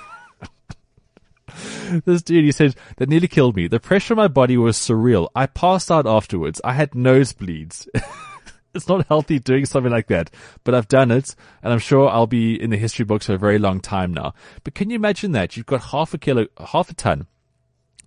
[2.05, 3.67] this dude, he said, that nearly killed me.
[3.67, 5.29] The pressure on my body was surreal.
[5.35, 6.61] I passed out afterwards.
[6.63, 7.87] I had nosebleeds.
[8.73, 10.31] it's not healthy doing something like that,
[10.63, 13.37] but I've done it, and I'm sure I'll be in the history books for a
[13.37, 14.33] very long time now.
[14.63, 15.55] But can you imagine that?
[15.55, 17.27] You've got half a kilo, half a ton.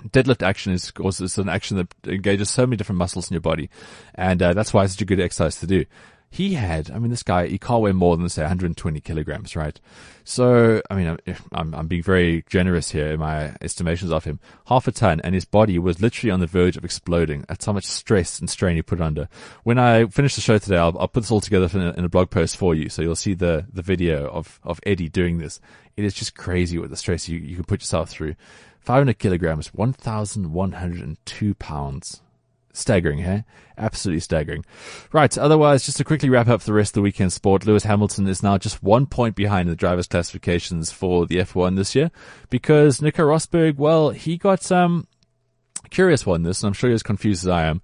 [0.09, 3.35] Deadlift action is, of course, it's an action that engages so many different muscles in
[3.35, 3.71] your body,
[4.15, 5.85] and uh, that's why it's such a good exercise to do.
[6.37, 9.81] He had, I mean, this guy, he can't weigh more than say 120 kilograms, right?
[10.23, 11.17] So, I mean,
[11.53, 14.39] I'm, I'm being very generous here in my estimations of him.
[14.67, 17.47] Half a ton, and his body was literally on the verge of exploding.
[17.49, 19.31] That's how much stress and strain he put under.
[19.63, 22.05] When I finish the show today, I'll, I'll put this all together in a, in
[22.05, 25.39] a blog post for you, so you'll see the the video of of Eddie doing
[25.39, 25.59] this.
[25.97, 28.35] It is just crazy what the stress you you can put yourself through.
[28.81, 32.21] 500 kilograms, 1,102 pounds.
[32.77, 33.45] Staggering, hey?
[33.79, 34.63] Absolutely staggering.
[35.11, 38.29] Right, otherwise, just to quickly wrap up the rest of the weekend sport, Lewis Hamilton
[38.29, 42.11] is now just one point behind the drivers' classifications for the F1 this year
[42.51, 45.09] because Nico Rosberg, well, he got some um,
[45.89, 47.81] curious one this, and I'm sure you're as confused as I am.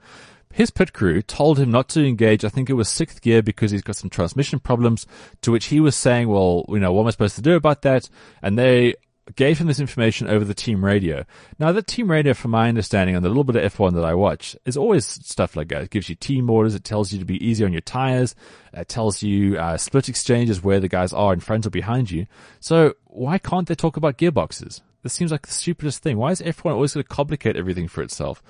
[0.52, 3.70] His pit crew told him not to engage, I think it was sixth gear because
[3.70, 5.06] he's got some transmission problems,
[5.40, 7.80] to which he was saying, well, you know, what am I supposed to do about
[7.82, 8.10] that?
[8.42, 8.94] And they
[9.36, 11.24] gave him this information over the team radio.
[11.58, 14.14] Now, the team radio, from my understanding, and the little bit of F1 that I
[14.14, 15.82] watch, is always stuff like that.
[15.82, 16.74] It gives you team orders.
[16.74, 18.34] It tells you to be easy on your tires.
[18.72, 22.26] It tells you uh, split exchanges where the guys are in front or behind you.
[22.60, 24.80] So why can't they talk about gearboxes?
[25.02, 26.16] This seems like the stupidest thing.
[26.16, 28.42] Why is F1 always going to complicate everything for itself?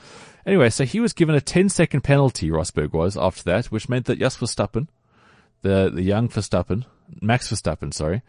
[0.45, 4.07] Anyway, so he was given a 10 second penalty, Rosberg was, after that, which meant
[4.07, 4.89] that Jos Verstappen,
[5.63, 6.85] the, the young Verstappen,
[7.21, 8.23] Max Verstappen, sorry,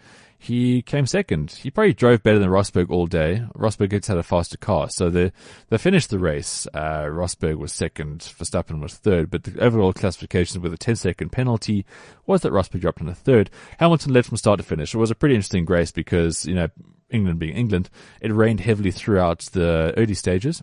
[0.44, 1.52] he came second.
[1.52, 3.46] He probably drove better than Rosberg all day.
[3.56, 4.90] Rosberg gets had a faster car.
[4.90, 5.32] So they,
[5.70, 6.68] they finished the race.
[6.74, 11.32] Uh, Rosberg was second, Verstappen was third, but the overall classification with a 10 second
[11.32, 11.86] penalty
[12.26, 13.50] was that Rosberg dropped in a third.
[13.78, 14.94] Hamilton led from start to finish.
[14.94, 16.68] It was a pretty interesting race because, you know,
[17.10, 20.62] England being England, it rained heavily throughout the early stages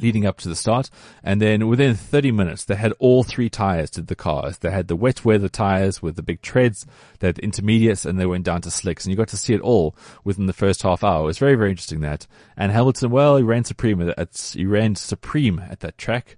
[0.00, 0.90] leading up to the start.
[1.22, 4.58] And then within 30 minutes, they had all three tires to the cars.
[4.58, 6.86] They had the wet weather tires with the big treads,
[7.18, 9.04] they had the intermediates, and they went down to slicks.
[9.04, 11.22] And you got to see it all within the first half hour.
[11.22, 12.26] It was very, very interesting that.
[12.56, 16.36] And Hamilton, well, he ran supreme at, he ran supreme at that track.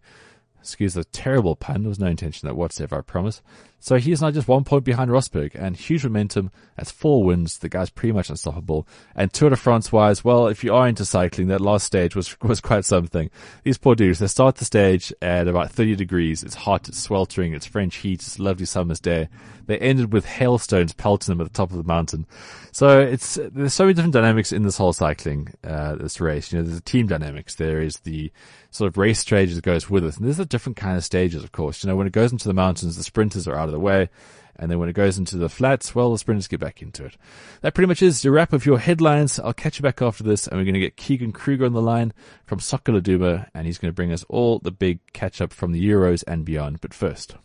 [0.61, 1.83] Excuse the terrible pun.
[1.83, 3.41] There was no intention that whatsoever, I promise.
[3.81, 6.51] So he is now just one point behind Rosberg and huge momentum.
[6.77, 7.59] That's four wins.
[7.59, 8.87] The guy's pretty much unstoppable.
[9.17, 12.37] And Tour de France wise, well, if you are into cycling, that last stage was,
[12.43, 13.31] was quite something.
[13.65, 16.43] These poor dudes, they start the stage at about 30 degrees.
[16.43, 19.29] It's hot, it's sweltering, it's French heat, it's a lovely summer's day.
[19.67, 22.27] They ended with hailstones pelting them at the top of the mountain.
[22.73, 26.53] So it's, there's so many different dynamics in this whole cycling, uh, this race.
[26.53, 27.55] You know, there's the team dynamics.
[27.55, 28.33] There is the
[28.71, 30.17] sort of race stage that goes with it.
[30.17, 31.83] And there's a different kind of stages, of course.
[31.83, 34.11] You know, when it goes into the mountains, the sprinters are out of the way.
[34.57, 37.17] And then when it goes into the flats, well, the sprinters get back into it.
[37.63, 39.41] That pretty much is the wrap of your headlines.
[39.41, 41.81] I'll catch you back after this, and we're going to get Keegan Kruger on the
[41.81, 42.13] line
[42.45, 45.83] from Soccer and he's going to bring us all the big catch up from the
[45.83, 46.83] Euros and beyond.
[46.83, 47.37] But first.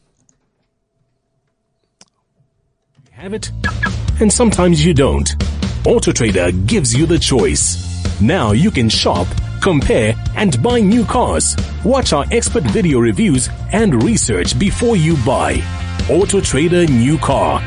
[3.12, 3.50] Have it?
[4.20, 5.30] And sometimes you don't.
[5.86, 8.20] AutoTrader gives you the choice.
[8.20, 9.28] Now you can shop
[9.66, 11.56] compare, and buy new cars.
[11.84, 15.60] Watch our expert video reviews and research before you buy.
[16.08, 17.60] Auto Trader New Car.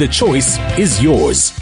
[0.00, 1.56] The choice is yours.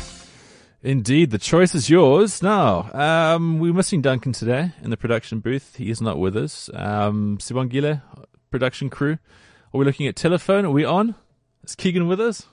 [0.82, 2.42] Indeed, the choice is yours.
[2.42, 5.76] Now, um, we're missing Duncan today in the production booth.
[5.76, 6.70] He is not with us.
[6.72, 8.00] Um, Sibongile,
[8.50, 9.18] production crew.
[9.74, 10.64] Are we looking at telephone?
[10.64, 11.16] Are we on?
[11.64, 12.46] Is Keegan with us?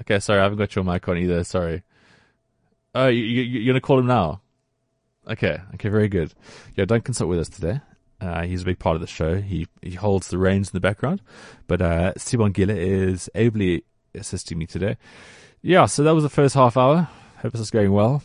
[0.00, 1.44] Okay, sorry, I haven't got your mic on either.
[1.44, 1.82] Sorry.
[2.94, 4.42] Oh, you, you, you're going to call him now?
[5.28, 6.32] Okay, okay, very good.
[6.76, 7.80] Yeah, don't consult with us today.
[8.20, 9.40] Uh, he's a big part of the show.
[9.40, 11.20] He he holds the reins in the background,
[11.66, 13.84] but uh, Sibongile is ably
[14.14, 14.96] assisting me today.
[15.62, 17.08] Yeah, so that was the first half hour.
[17.38, 18.22] Hope this is going well.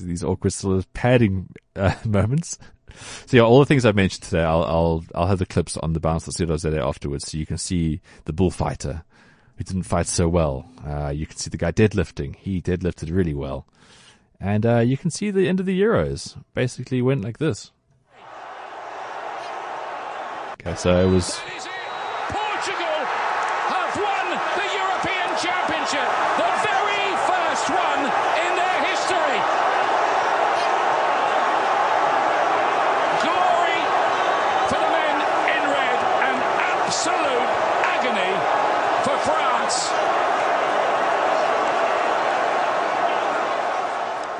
[0.00, 2.58] These awkward sort of padding uh, moments.
[3.26, 5.92] So yeah, all the things I've mentioned today, I'll I'll I'll have the clips on
[5.92, 6.56] the bounce of Zero
[6.88, 9.02] afterwards, so you can see the bullfighter
[9.56, 10.66] who didn't fight so well.
[10.86, 12.36] Uh, you can see the guy deadlifting.
[12.36, 13.66] He deadlifted really well.
[14.42, 17.70] And uh, you can see the end of the Euros basically went like this.
[20.54, 21.40] Okay, so it was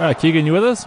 [0.06, 0.86] right, Keegan, you with us?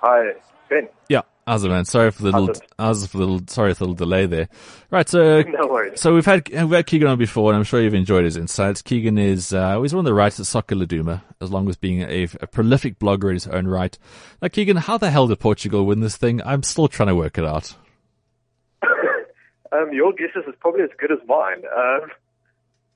[0.00, 0.32] Hi,
[0.68, 0.88] Ben.
[1.08, 1.84] Yeah, how's it, man?
[1.84, 4.48] Sorry for the little, how's for the little, sorry for the little delay there.
[4.90, 6.00] Right, so no worries.
[6.00, 8.82] So we've had we've had Keegan on before, and I'm sure you've enjoyed his insights.
[8.82, 12.02] Keegan is uh, he's one of the writers at Soccer Laduma, as long as being
[12.02, 13.96] a, a, prolific blogger in his own right.
[14.42, 16.42] Now, Keegan, how the hell did Portugal win this thing?
[16.44, 17.74] I'm still trying to work it out.
[19.72, 21.62] um, your guess is probably as good as mine.
[21.74, 22.10] Um,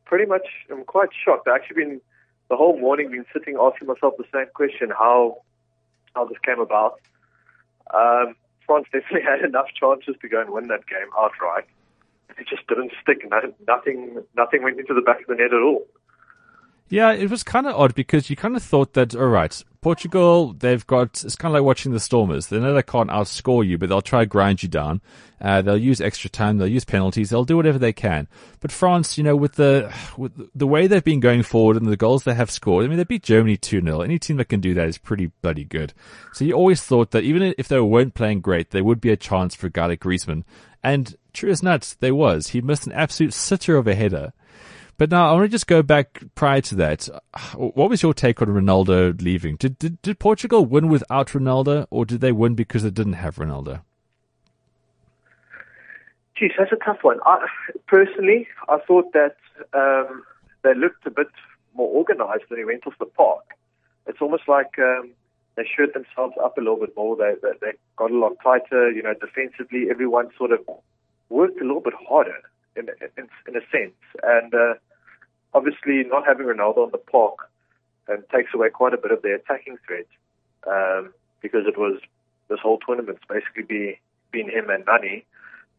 [0.05, 1.47] pretty much, I'm quite shocked.
[1.49, 2.01] I've actually been
[2.51, 5.43] the whole morning been sitting asking myself the same question: how
[6.15, 7.01] how this came about.
[7.95, 8.35] Um,
[8.67, 11.65] France definitely had enough chances to go and win that game outright.
[12.39, 13.19] it just didn't stick.
[13.31, 15.87] No- Nothing, nothing went into the back of the net at all.
[16.91, 20.55] Yeah, it was kind of odd because you kind of thought that, all right, Portugal,
[20.55, 22.47] they've got, it's kind of like watching the Stormers.
[22.47, 25.03] They know they can't outscore you, but they'll try to grind you down.
[25.41, 28.27] Uh, they'll use extra time, they'll use penalties, they'll do whatever they can.
[28.61, 31.97] But France, you know, with the, with the way they've been going forward and the
[31.97, 34.03] goals they have scored, I mean, they beat Germany 2-0.
[34.03, 35.93] Any team that can do that is pretty bloody good.
[36.33, 39.17] So you always thought that even if they weren't playing great, there would be a
[39.17, 40.45] chance for Garlic Griezmann.
[40.83, 42.49] And true as nuts, there was.
[42.49, 44.33] He missed an absolute sitter of a header.
[44.99, 47.09] But now I want to just go back prior to that.
[47.55, 49.55] What was your take on Ronaldo leaving?
[49.55, 53.37] Did, did did Portugal win without Ronaldo, or did they win because they didn't have
[53.37, 53.83] Ronaldo?
[56.37, 57.21] Geez, that's a tough one.
[57.25, 57.47] I,
[57.87, 59.37] personally, I thought that
[59.73, 60.25] um,
[60.63, 61.29] they looked a bit
[61.75, 63.45] more organised when he went off the park.
[64.09, 65.11] It's almost like um,
[65.55, 67.17] they shirred themselves up a little bit more.
[67.17, 68.91] They, they they got a lot tighter.
[68.91, 70.59] You know, defensively, everyone sort of
[71.29, 72.43] worked a little bit harder
[72.75, 73.95] in in, in a sense.
[74.25, 74.75] And uh,
[75.55, 77.51] obviously, not having Ronaldo on the park
[78.09, 80.07] um, takes away quite a bit of their attacking threat
[80.67, 82.01] um, because it was
[82.49, 85.25] this whole tournament's basically be been him and Nani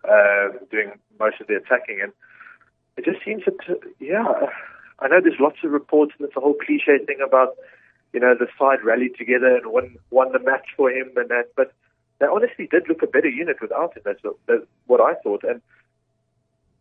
[0.03, 2.11] uh, doing most of the attacking, and
[2.97, 3.57] it just seems that
[3.99, 4.25] yeah,
[4.99, 7.55] I know there's lots of reports and it's a whole cliche thing about
[8.13, 11.49] you know the side rallied together and won won the match for him and that,
[11.55, 11.73] but
[12.19, 14.03] they honestly did look a better unit without him.
[14.05, 15.61] That's what, that's what I thought, and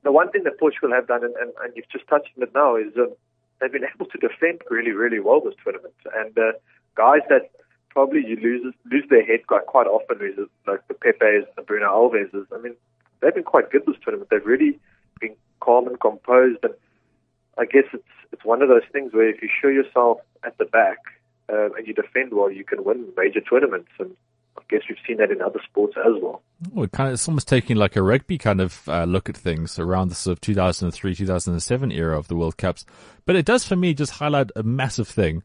[0.02, 2.54] the one thing that Portugal have done, and, and, and you've just touched on it
[2.54, 3.12] now, is um,
[3.60, 5.94] they've been able to defend really, really well this tournament.
[6.14, 6.52] And uh,
[6.94, 7.50] guys that
[7.90, 11.86] probably you lose lose their head quite quite often, lose like the Pepes, the Bruno
[11.86, 12.46] Alveses.
[12.52, 12.74] I mean,
[13.20, 14.30] they've been quite good this tournament.
[14.30, 14.78] They've really
[15.20, 16.74] been calm and composed, and
[17.58, 20.64] I guess it's it's one of those things where if you show yourself at the
[20.66, 20.98] back
[21.52, 23.90] uh, and you defend well, you can win major tournaments.
[23.98, 24.14] And
[24.58, 26.42] I guess we've seen that in other sports as well.
[26.76, 29.78] It kind of, it's almost taking like a rugby kind of uh, look at things
[29.78, 32.84] around the sort of 2003, 2007 era of the World Cups.
[33.24, 35.42] But it does for me just highlight a massive thing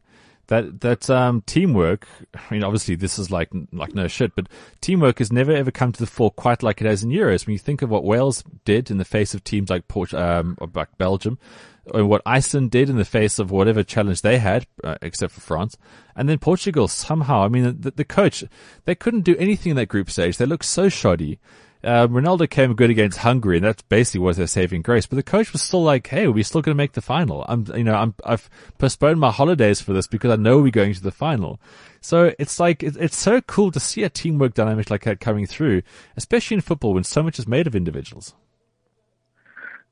[0.48, 2.06] that that um, teamwork.
[2.34, 4.48] I mean, obviously this is like like no shit, but
[4.80, 7.46] teamwork has never ever come to the fore quite like it has in Euros.
[7.46, 10.56] When you think of what Wales did in the face of teams like Port, um,
[10.74, 11.38] like Belgium,
[11.86, 15.40] or what Iceland did in the face of whatever challenge they had, uh, except for
[15.40, 15.76] France,
[16.16, 17.42] and then Portugal somehow.
[17.42, 18.44] I mean, the, the coach
[18.84, 20.36] they couldn't do anything in that group stage.
[20.36, 21.38] They looked so shoddy.
[21.82, 25.04] Um, Ronaldo came good against Hungary, and that's basically was their saving grace.
[25.04, 27.66] But the coach was still like, "Hey, we're still going to make the final." I'm,
[27.76, 31.02] you know, I'm, I've postponed my holidays for this because I know we're going to
[31.02, 31.60] the final.
[32.00, 35.46] So it's like it, it's so cool to see a teamwork dynamic like that coming
[35.46, 35.82] through,
[36.16, 38.34] especially in football when so much is made of individuals.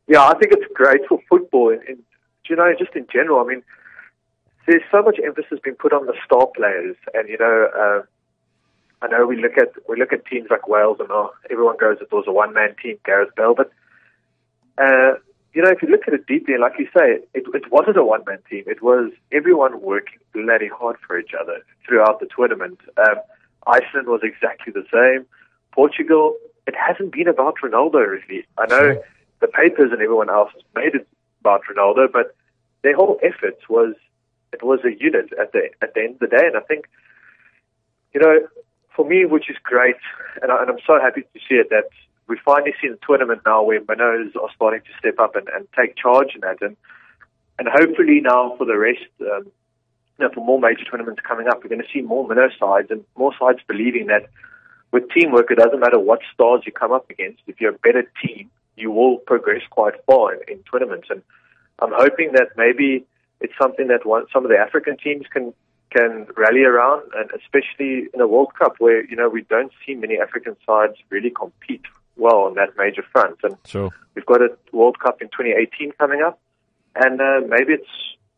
[0.09, 1.99] Yeah, I think it's great for football, and, and
[2.49, 3.41] you know, just in general.
[3.41, 3.63] I mean,
[4.67, 7.69] there's so much emphasis being put on the star players, and you know.
[7.77, 8.07] Uh,
[9.03, 11.99] I know we look at we look at teams like Wales and oh, everyone goes
[12.01, 13.73] it was a one man team, Gareth Bale, but
[14.79, 15.19] uh,
[15.53, 18.05] you know if you look at it deeply, like you say, it, it wasn't a
[18.05, 18.63] one man team.
[18.69, 22.79] It was everyone working bloody hard for each other throughout the tournament.
[22.97, 23.17] Um,
[23.67, 25.27] Iceland was exactly the same.
[25.73, 26.37] Portugal,
[26.69, 28.47] it hasn't been about Ronaldo really.
[28.57, 29.03] I know
[29.43, 31.07] the papers and everyone else has made it
[31.41, 32.35] about Ronaldo, but
[32.83, 33.95] their whole effort was
[34.53, 36.87] it was a unit at the at the end of the day, and I think
[38.15, 38.49] you know
[38.97, 39.97] for me, which is great,
[40.43, 41.89] and, I, I'm so happy to see it that
[42.29, 45.67] we finally see the tournament now where minnows are starting to step up and, and
[45.77, 46.77] take charge in that, and
[47.59, 49.51] and hopefully now for the rest, um,
[50.19, 52.91] you know, for more major tournaments coming up, we're going to see more minnow sides
[52.91, 54.29] and more sides believing that
[54.93, 57.41] with teamwork, it doesn't matter what stars you come up against.
[57.47, 61.23] If you're a better team, you will progress quite far in, in tournaments, and
[61.81, 63.05] I'm hoping that maybe
[63.41, 65.53] it's something that one, some of the African teams can
[65.91, 69.95] can rally around, and especially in a World Cup where you know we don't see
[69.95, 71.83] many African sides really compete
[72.17, 73.39] well on that major front.
[73.43, 73.91] And sure.
[74.15, 76.41] we've got a World Cup in 2018 coming up,
[76.97, 77.91] and uh, maybe it's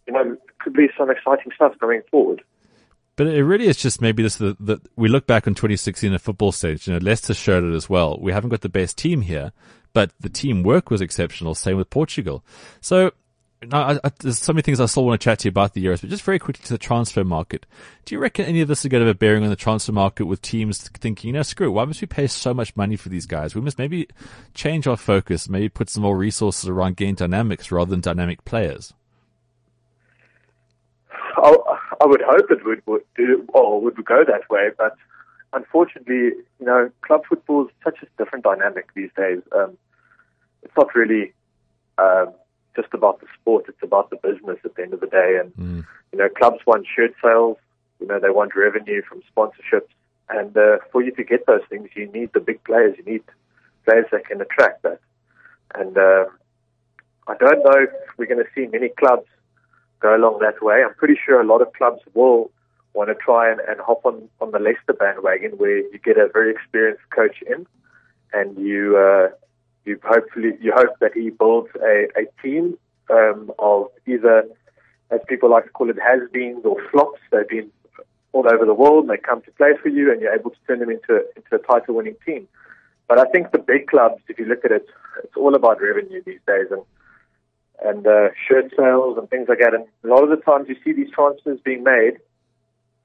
[0.07, 2.43] you know could be some exciting stuff going forward.
[3.17, 6.51] But it really is just maybe this that we look back on 2016 at football
[6.51, 6.89] stage.
[6.89, 8.19] You know, Leicester showed it as well.
[8.21, 9.53] We haven't got the best team here,
[9.95, 11.55] but the teamwork was exceptional.
[11.55, 12.45] Same with Portugal.
[12.83, 13.13] So
[13.73, 15.85] I, I, there's so many things I still want to chat to you about the
[15.85, 17.65] Euros, but just very quickly to the transfer market.
[18.05, 19.93] Do you reckon any of this is going to have a bearing on the transfer
[19.93, 22.97] market with teams thinking, you know, screw it, why must we pay so much money
[22.97, 23.55] for these guys?
[23.55, 24.09] We must maybe
[24.53, 28.93] change our focus, maybe put some more resources around game dynamics rather than dynamic players.
[31.37, 31.57] I,
[32.03, 34.97] I would hope it would, would do, or would go that way, but
[35.53, 39.41] unfortunately, you know, club football is such a different dynamic these days.
[39.53, 39.77] Um,
[40.65, 41.33] it's not really.
[41.99, 42.35] Um,
[42.75, 43.67] just about the sport.
[43.69, 45.39] It's about the business at the end of the day.
[45.41, 45.87] And, mm.
[46.13, 47.57] you know, clubs want shirt sales.
[48.01, 49.89] You know, they want revenue from sponsorships.
[50.29, 52.97] And uh, for you to get those things, you need the big players.
[52.99, 53.23] You need
[53.85, 55.01] players that can attract that.
[55.75, 56.25] And uh,
[57.29, 59.27] I don't know if we're going to see many clubs
[60.01, 60.83] go along that way.
[60.85, 62.51] I'm pretty sure a lot of clubs will
[62.95, 66.29] want to try and, and hop on, on the Leicester bandwagon where you get a
[66.33, 67.67] very experienced coach in
[68.33, 69.29] and you uh,
[69.85, 72.79] you hopefully you hope that he builds a, a team
[73.11, 74.45] um, of either
[75.11, 77.21] as people like to call it has-beens or flops.
[77.31, 77.71] They've been
[78.33, 80.57] all over the world and they come to play for you and you're able to
[80.67, 82.49] turn them into into a title winning team.
[83.07, 84.87] But I think the big clubs, if you look at it,
[85.23, 86.83] it's all about revenue these days and
[87.83, 89.75] and uh, shirt sales and things like that.
[89.75, 92.19] And a lot of the times you see these transfers being made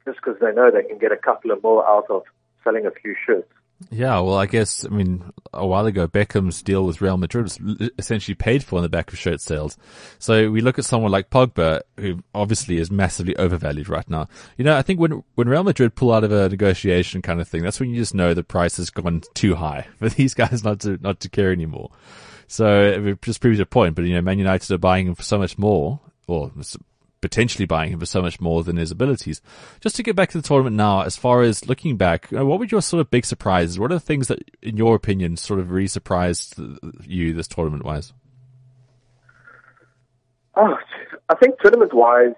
[0.06, 2.24] just because they know they can get a couple of more out of
[2.64, 3.52] selling a few shirts.
[3.92, 7.60] Yeah, well, I guess, I mean, a while ago, Beckham's deal with Real Madrid was
[7.98, 9.78] essentially paid for on the back of shirt sales.
[10.20, 14.28] So we look at someone like Pogba, who obviously is massively overvalued right now.
[14.58, 17.48] You know, I think when, when Real Madrid pull out of a negotiation kind of
[17.48, 20.64] thing, that's when you just know the price has gone too high for these guys
[20.64, 21.90] not to, not to care anymore.
[22.48, 25.24] So it just proves your point, but you know, Man United are buying him for
[25.24, 26.52] so much more, or
[27.22, 29.42] potentially buying him for so much more than his abilities.
[29.80, 32.60] Just to get back to the tournament now, as far as looking back, uh, what
[32.60, 33.80] were your sort of big surprises?
[33.80, 36.60] What are the things that, in your opinion, sort of really surprised
[37.06, 38.14] you this tournament wise?
[40.56, 40.78] Oh,
[41.30, 42.36] I think tournament wise,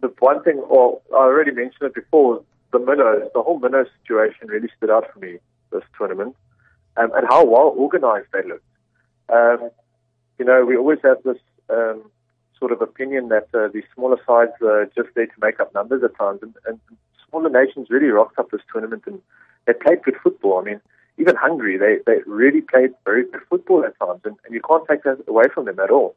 [0.00, 4.48] the one thing, or I already mentioned it before, the minnows, the whole minnow situation
[4.48, 5.38] really stood out for me
[5.72, 6.36] this tournament,
[6.96, 8.64] um, and how well organized they looked.
[9.28, 9.70] Um,
[10.38, 11.38] you know, we always have this
[11.68, 12.10] um,
[12.58, 16.02] sort of opinion that uh, these smaller sides are just there to make up numbers
[16.02, 16.40] at times.
[16.42, 16.80] And, and
[17.28, 19.20] smaller nations really rocked up this tournament and
[19.66, 20.58] they played good football.
[20.58, 20.80] I mean,
[21.18, 24.86] even Hungary, they, they really played very good football at times, and, and you can't
[24.88, 26.14] take that away from them at all.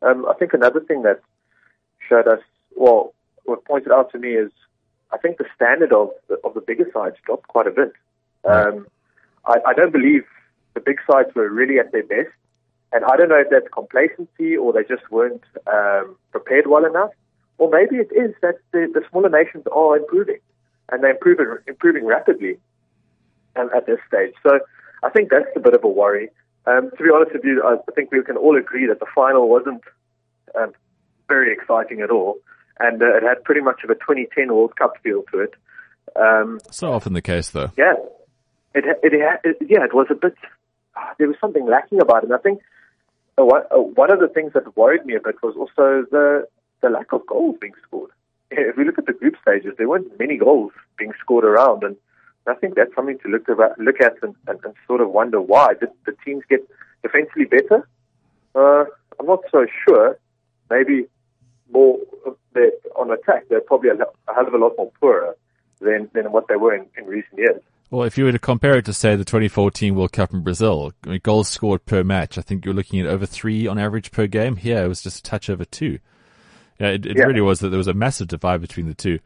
[0.00, 1.20] Um, I think another thing that
[2.08, 2.40] showed us,
[2.76, 4.50] well, what pointed out to me is
[5.12, 7.92] I think the standard of the, of the bigger sides dropped quite a bit.
[8.44, 8.86] Um,
[9.46, 10.24] I, I don't believe
[10.74, 12.34] the big sides were really at their best.
[12.94, 17.10] And I don't know if that's complacency or they just weren't um, prepared well enough,
[17.58, 20.38] or maybe it is that the, the smaller nations are improving
[20.90, 22.56] and they're improving, improving rapidly
[23.56, 24.32] um, at this stage.
[24.44, 24.60] So
[25.02, 26.30] I think that's a bit of a worry.
[26.66, 29.48] Um, to be honest with you, I think we can all agree that the final
[29.48, 29.82] wasn't
[30.54, 30.72] um,
[31.26, 32.36] very exciting at all,
[32.78, 35.54] and uh, it had pretty much of a 2010 World Cup feel to it.
[36.16, 37.72] Um, so often the case, though.
[37.76, 37.94] Yeah,
[38.74, 40.34] it, it, it, yeah, it was a bit.
[41.18, 42.30] There was something lacking about it.
[42.30, 42.60] And I think
[43.36, 46.46] one, uh, of the things that worried me a bit was also the
[46.82, 48.10] the lack of goals being scored.
[48.50, 51.96] If we look at the group stages, there weren't many goals being scored around, and
[52.46, 55.40] I think that's something to look about, look at and, and, and sort of wonder
[55.40, 56.60] why did the teams get
[57.02, 57.88] defensively better?
[58.54, 58.84] Uh,
[59.18, 60.18] I'm not so sure.
[60.70, 61.06] Maybe
[61.72, 61.98] more
[62.96, 63.48] on attack.
[63.48, 65.36] They're probably a hell of a lot more poorer
[65.80, 67.60] than than what they were in, in recent years.
[67.90, 70.92] Well, if you were to compare it to, say, the 2014 World Cup in Brazil,
[71.04, 74.10] I mean, goals scored per match, I think you're looking at over three on average
[74.10, 74.56] per game.
[74.56, 75.98] Here, it was just a touch over two.
[76.80, 77.24] Yeah, it, it yeah.
[77.24, 79.20] really was that there was a massive divide between the two.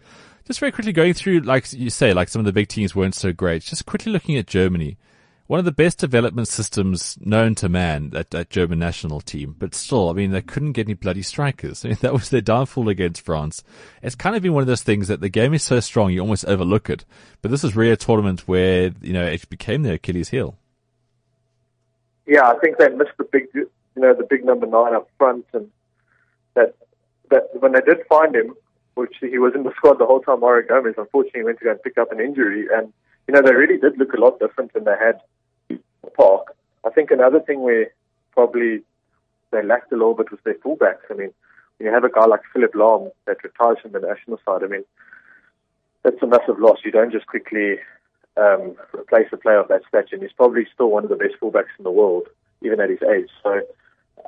[0.45, 3.15] Just very quickly going through, like you say, like some of the big teams weren't
[3.15, 3.63] so great.
[3.63, 4.99] Just quickly looking at Germany
[5.49, 9.57] one of the best development systems known to man, that, that German national team.
[9.59, 11.85] But still, I mean, they couldn't get any bloody strikers.
[11.85, 13.65] I mean, that was their downfall against France.
[14.03, 16.21] It's kind of been one of those things that the game is so strong, you
[16.21, 17.07] almost overlook it.
[17.41, 20.59] But this is really a tournament where, you know, it became their Achilles heel.
[22.27, 25.47] Yeah, I think they missed the big, you know, the big number nine up front
[25.55, 25.71] and
[26.53, 26.75] that,
[27.31, 28.55] that when they did find him,
[28.97, 31.71] which he was in the squad the whole time, Mario Gomez unfortunately went to go
[31.71, 32.93] and pick up an injury and,
[33.27, 35.21] you know, they really did look a lot different than they had
[36.19, 36.55] Park.
[36.85, 37.87] I think another thing where
[38.33, 38.83] probably
[39.51, 41.07] they lacked a little bit was their fullbacks.
[41.11, 41.33] I mean,
[41.77, 44.67] when you have a guy like Philipp Lahm that retires from the national side, I
[44.67, 44.85] mean,
[46.03, 46.79] that's a massive loss.
[46.85, 47.79] You don't just quickly
[48.37, 50.17] um, replace a player of that stature.
[50.17, 52.29] And he's probably still one of the best fullbacks in the world,
[52.63, 53.31] even at his age.
[53.43, 53.61] So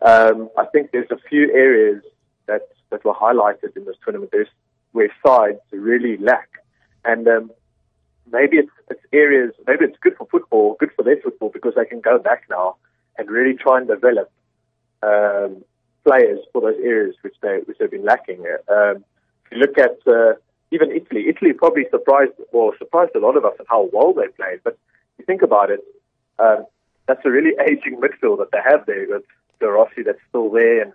[0.02, 2.02] um, I think there's a few areas
[2.46, 4.30] that that were highlighted in this tournament.
[4.32, 4.48] There's
[4.92, 6.48] where sides really lack,
[7.04, 7.50] and um,
[8.32, 11.84] maybe it's, it's areas, maybe it's good for football, good for their football because they
[11.84, 12.76] can go back now
[13.18, 14.30] and really try and develop
[15.02, 15.64] um,
[16.04, 18.40] players for those areas which they which they've been lacking.
[18.68, 19.04] Um,
[19.44, 20.34] if you look at uh,
[20.70, 24.28] even Italy, Italy probably surprised well surprised a lot of us at how well they
[24.28, 24.60] played.
[24.64, 25.80] But if you think about it,
[26.38, 26.66] um,
[27.06, 29.22] that's a really aging midfield that they have there with
[29.60, 30.92] De Rossi that's still there, and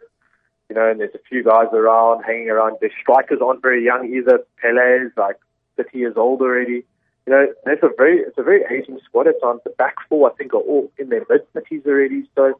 [0.70, 2.78] you know, and there's a few guys around hanging around.
[2.82, 4.40] Their strikers aren't very young either.
[4.64, 5.38] Pellè's like
[5.78, 6.86] 30 years old already
[7.26, 9.62] you know, it's a very it's a very aging squad at times.
[9.64, 12.30] The back four, I think, are all in their mid thirties already.
[12.36, 12.60] So,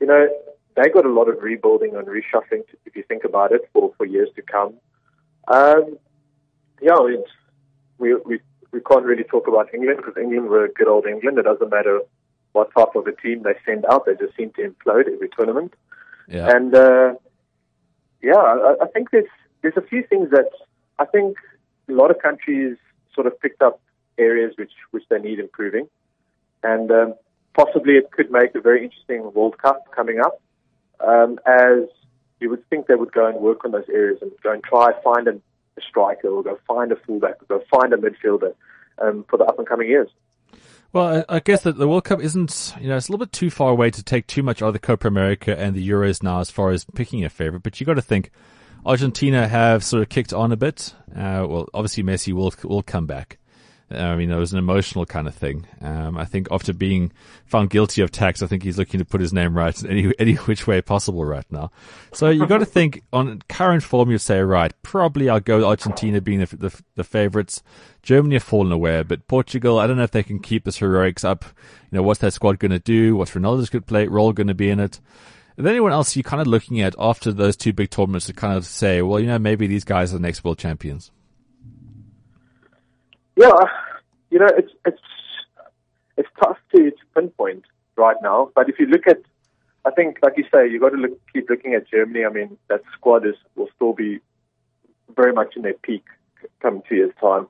[0.00, 0.28] you know,
[0.74, 4.04] they got a lot of rebuilding and reshuffling, if you think about it, for for
[4.04, 4.74] years to come.
[5.48, 5.98] Um,
[6.82, 7.24] yeah, I mean,
[7.98, 8.40] we we
[8.72, 11.38] we can't really talk about England because England were good old England.
[11.38, 12.00] It doesn't matter
[12.52, 14.06] what type of a team they send out.
[14.06, 15.74] They just seem to implode every tournament.
[16.28, 16.50] Yeah.
[16.50, 17.14] And uh,
[18.20, 19.28] yeah, I, I think there's
[19.62, 20.50] there's a few things that
[20.98, 21.36] I think
[21.88, 22.76] a lot of countries
[23.16, 23.80] sort of picked up
[24.18, 25.88] areas which which they need improving,
[26.62, 27.14] and um,
[27.54, 30.40] possibly it could make a very interesting World Cup coming up.
[31.00, 31.88] Um, as
[32.40, 34.92] you would think they would go and work on those areas and go and try
[35.02, 35.40] find a,
[35.90, 38.54] striker or go find a fullback or go find a midfielder
[39.02, 40.08] um, for the up and coming years.
[40.92, 43.32] Well, I, I guess that the World Cup isn't, you know, it's a little bit
[43.32, 46.22] too far away to take too much out of the Copa America and the Euros
[46.22, 47.62] now as far as picking a favorite.
[47.62, 48.30] But you got to think,
[48.86, 50.94] Argentina have sort of kicked on a bit.
[51.10, 53.38] Uh, well, obviously Messi will will come back.
[53.88, 55.64] I mean, it was an emotional kind of thing.
[55.80, 57.12] Um, I think after being
[57.44, 60.14] found guilty of tax, I think he's looking to put his name right in any,
[60.18, 61.70] any which way possible right now.
[62.12, 66.20] So you've got to think on current form, you say, right, probably I'll go Argentina
[66.20, 67.62] being the, the, the favorites.
[68.02, 71.22] Germany have fallen away, but Portugal, I don't know if they can keep this heroics
[71.22, 71.44] up.
[71.92, 73.16] You know, what's that squad going to do?
[73.16, 75.00] What's Ronaldo's good play role going to be in it?
[75.56, 78.34] Is there anyone else you're kind of looking at after those two big tournaments to
[78.34, 81.10] kind of say, well, you know, maybe these guys are the next world champions?
[83.36, 83.52] Yeah,
[84.30, 85.00] you know, it's it's
[86.18, 87.64] it's tough to, to pinpoint
[87.96, 88.50] right now.
[88.54, 89.18] But if you look at,
[89.84, 92.24] I think, like you say, you got to look, keep looking at Germany.
[92.24, 94.20] I mean, that squad is will still be
[95.14, 96.04] very much in their peak
[96.60, 97.48] come two years' time.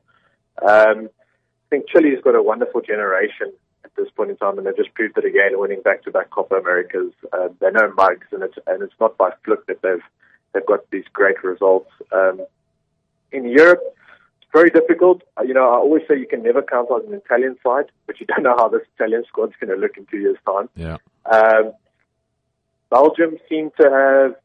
[0.62, 3.65] Um, I think Chile's got a wonderful generation at
[3.96, 7.12] this point in time, and they've just proved it again, winning back-to-back Copa Americas.
[7.32, 10.02] Uh, they know mugs, and it's and it's not by fluke that they've
[10.52, 11.90] they've got these great results.
[12.12, 12.40] Um,
[13.32, 13.82] in Europe,
[14.40, 15.22] it's very difficult.
[15.38, 18.20] Uh, You know, I always say you can never count on an Italian side, but
[18.20, 20.68] you don't know how this Italian squad's going to look in two years' time.
[20.76, 20.98] Yeah.
[21.30, 21.72] Um,
[22.90, 24.36] Belgium seem to have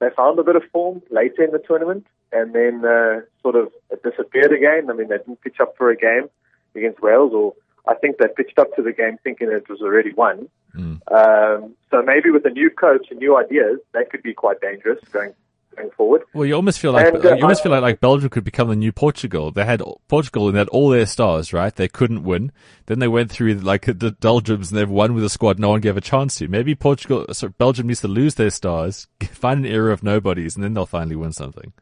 [0.00, 3.72] they found a bit of form later in the tournament, and then uh, sort of
[3.90, 4.90] it disappeared again.
[4.90, 6.28] I mean, they didn't pitch up for a game
[6.74, 7.54] against Wales, or
[7.86, 10.48] I think they pitched up to the game thinking it was already won.
[10.76, 14.98] Um, so maybe with a new coach and new ideas, they could be quite dangerous
[15.12, 15.32] going
[15.76, 16.22] going forward.
[16.32, 18.44] Well, you almost feel like And, uh, you almost I- feel like, like Belgium could
[18.44, 19.50] become the new Portugal.
[19.50, 21.74] They had Portugal and they had all their stars, right?
[21.74, 22.52] They couldn't win.
[22.86, 25.80] Then they went through like the doldrums and they've won with a squad no one
[25.80, 26.46] gave a chance to.
[26.48, 30.62] Maybe Portugal, so Belgium needs to lose their stars, find an era of nobodies, and
[30.62, 31.72] then they'll finally win something.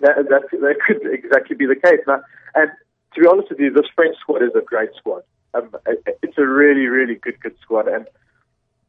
[0.00, 2.00] That, that, that could exactly be the case.
[2.08, 2.22] Now,
[2.54, 2.70] and
[3.14, 5.22] to be honest with you, this French squad is a great squad.
[5.54, 5.74] Um,
[6.22, 7.88] it's a really, really good, good squad.
[7.88, 8.06] And,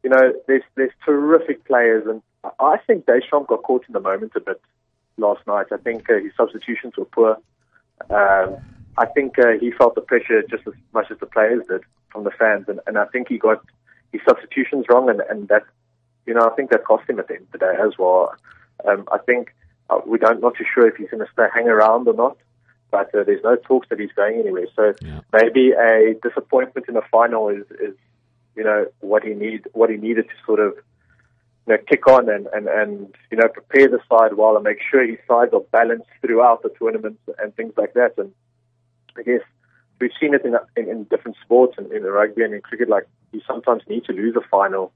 [0.04, 2.06] you know, there's, there's terrific players.
[2.06, 2.22] And
[2.60, 4.60] I think Deschamps got caught in the moment a bit
[5.16, 5.66] last night.
[5.72, 7.38] I think uh, his substitutions were poor.
[8.10, 8.56] Um,
[8.96, 12.24] I think uh, he felt the pressure just as much as the players did from
[12.24, 12.66] the fans.
[12.68, 13.64] And, and I think he got
[14.12, 15.08] his substitutions wrong.
[15.08, 15.64] And, and that,
[16.26, 18.34] you know, I think that cost him at the end of the day as well.
[18.86, 19.52] Um, I think
[19.90, 22.36] uh, we don't not too sure if he's going to stay hang around or not,
[22.92, 24.66] but uh, there's no talks that he's going anywhere.
[24.76, 24.94] So
[25.32, 27.96] maybe a disappointment in the final is, is
[28.54, 30.74] you know what he need what he needed to sort of
[31.66, 34.78] you know kick on and and and you know prepare the side well and make
[34.88, 38.12] sure his sides are balanced throughout the tournament and things like that.
[38.18, 38.30] And
[39.18, 39.40] I guess
[39.98, 42.90] we've seen it in in, in different sports and in rugby and in cricket.
[42.90, 44.92] Like you sometimes need to lose a final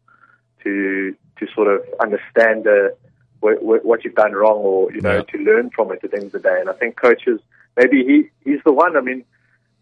[0.65, 2.95] to to sort of understand the
[3.41, 6.19] what, what what you've done wrong or you know to learn from it at the
[6.19, 6.59] end of the day.
[6.61, 7.41] And I think coaches
[7.77, 8.97] maybe he he's the one.
[8.97, 9.25] I mean,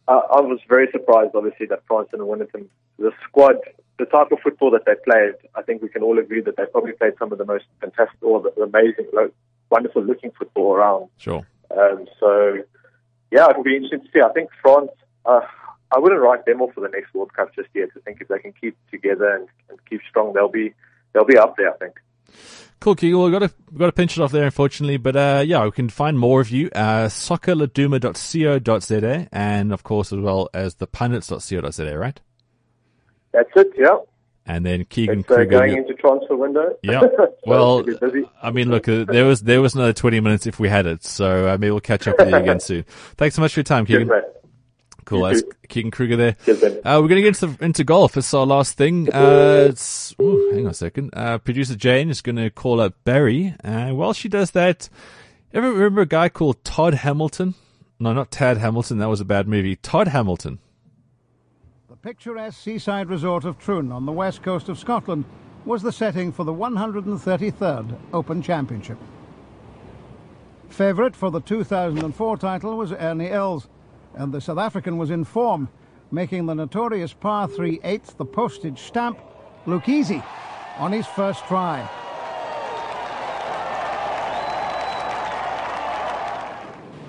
[0.09, 2.43] uh, I was very surprised obviously that France didn't win
[2.99, 3.57] the squad,
[3.99, 6.67] the type of football that they played, I think we can all agree that they
[6.67, 9.07] probably played some of the most fantastic or the, amazing,
[9.71, 11.09] wonderful looking football around.
[11.19, 11.47] Sure.
[11.77, 12.59] Um, so,
[13.31, 14.21] yeah, it'll be interesting to see.
[14.21, 14.91] I think France,
[15.27, 15.41] uh,
[15.95, 17.89] I wouldn't write them off for the next World Cup just yet.
[17.97, 20.75] I think if they can keep together and, and keep strong, they'll be
[21.13, 21.73] they'll be up there.
[21.73, 22.01] I think.
[22.81, 23.17] Cool, Keegan.
[23.19, 24.99] Well, we've got to, we've got to pinch it off there, unfortunately.
[24.99, 30.19] But, uh, yeah, we can find more of you, uh, soccerladuma.co.za and, of course, as
[30.19, 32.21] well as thepundits.co.za, right?
[33.33, 33.69] That's it.
[33.77, 33.97] Yeah.
[34.47, 35.51] And then Keegan It's uh, Kruger.
[35.59, 36.77] going into transfer window.
[36.83, 37.01] Yeah.
[37.47, 38.31] Well, it'll be busy.
[38.43, 41.05] I mean, look, uh, there was there was another twenty minutes if we had it,
[41.05, 42.85] so uh, maybe we'll catch up with you again soon.
[43.19, 44.09] Thanks so much for your time, Keegan.
[44.09, 44.23] Mate.
[45.05, 45.21] Cool.
[45.21, 45.53] You That's too.
[45.69, 46.37] Keegan Kruger there.
[46.85, 48.17] Uh, we're going to get into, into golf.
[48.17, 49.13] It's our last thing.
[49.13, 51.11] Uh, it's, ooh, hang on a second.
[51.15, 53.55] Uh, producer Jane is going to call up Barry.
[53.63, 54.89] Uh, while she does that,
[55.53, 57.55] ever remember a guy called Todd Hamilton?
[57.99, 58.99] No, not Tad Hamilton.
[58.99, 59.77] That was a bad movie.
[59.77, 60.59] Todd Hamilton.
[61.89, 65.25] The picturesque seaside resort of Troon on the west coast of Scotland
[65.65, 68.99] was the setting for the 133rd Open Championship.
[70.69, 73.69] Favourite for the 2004 title was Ernie Els,
[74.17, 75.69] and the South African was in form,
[76.11, 79.19] making the notorious par 3 eighth the postage stamp
[79.67, 80.23] look easy
[80.79, 81.89] on his first try.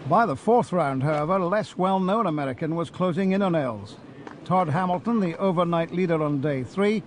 [0.09, 3.97] By the fourth round, however, a less well known American was closing in on Els.
[4.43, 7.01] Todd Hamilton, the overnight leader on day three,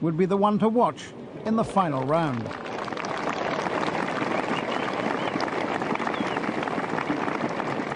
[0.00, 1.02] would be the one to watch
[1.44, 2.48] in the final round.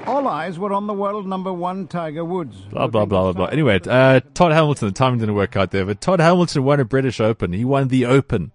[0.09, 2.56] All eyes were on the world number one Tiger Woods.
[2.70, 3.46] Blah, blah, blah, blah, blah.
[3.48, 6.86] Anyway, uh, Todd Hamilton, the timing didn't work out there, but Todd Hamilton won a
[6.86, 7.52] British Open.
[7.52, 8.50] He won the Open.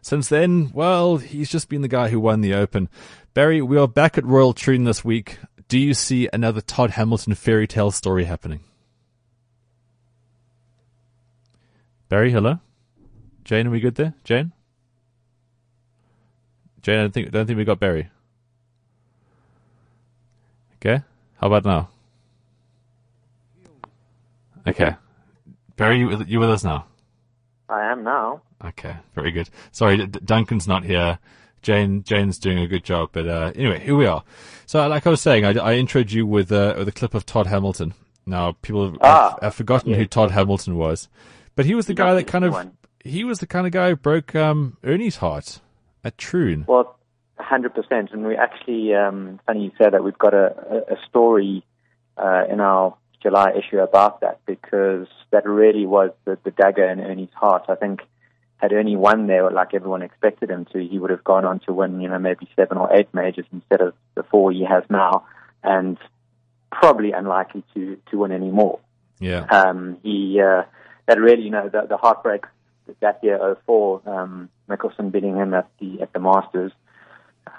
[0.00, 2.88] Since then, well, he's just been the guy who won the Open.
[3.34, 5.36] Barry, we are back at Royal Troon this week.
[5.68, 8.60] Do you see another Todd Hamilton fairy tale story happening?
[12.08, 12.60] Barry, hello?
[13.44, 14.14] Jane, are we good there?
[14.24, 14.52] Jane?
[16.80, 18.08] Jane, I don't think, don't think we got Barry.
[20.84, 21.02] Okay.
[21.40, 21.88] How about now?
[24.66, 24.94] Okay.
[25.76, 26.86] Barry, you, you with us now?
[27.68, 28.42] I am now.
[28.64, 29.48] Okay, very good.
[29.72, 31.18] Sorry, D- Duncan's not here.
[31.62, 34.22] Jane, Jane's doing a good job, but uh, anyway, here we are.
[34.66, 37.24] So, like I was saying, I, I introed you with, uh, with a clip of
[37.26, 37.94] Todd Hamilton.
[38.26, 41.08] Now, people have, Ah, have, have forgotten who Todd Hamilton was,
[41.56, 42.76] but he was the guy that kind of one.
[43.00, 45.60] he was the kind of guy who broke um, Ernie's heart
[46.04, 46.64] at Troon.
[46.68, 46.98] Well,
[47.38, 48.12] 100%.
[48.12, 51.64] And we actually, um, funny you say that, we've got a, a story
[52.16, 57.00] uh, in our July issue about that because that really was the, the dagger in
[57.00, 57.64] Ernie's heart.
[57.68, 58.02] I think
[58.58, 61.72] had Ernie won there like everyone expected him to, he would have gone on to
[61.72, 65.26] win, you know, maybe seven or eight majors instead of the four he has now,
[65.62, 65.98] and
[66.70, 68.78] probably unlikely to, to win any more.
[69.20, 69.46] Yeah.
[69.46, 70.64] Um, he uh,
[71.06, 72.44] that really, you know, the, the heartbreak
[73.00, 76.72] that year, 04, um, Mickelson beating him at the at the Masters,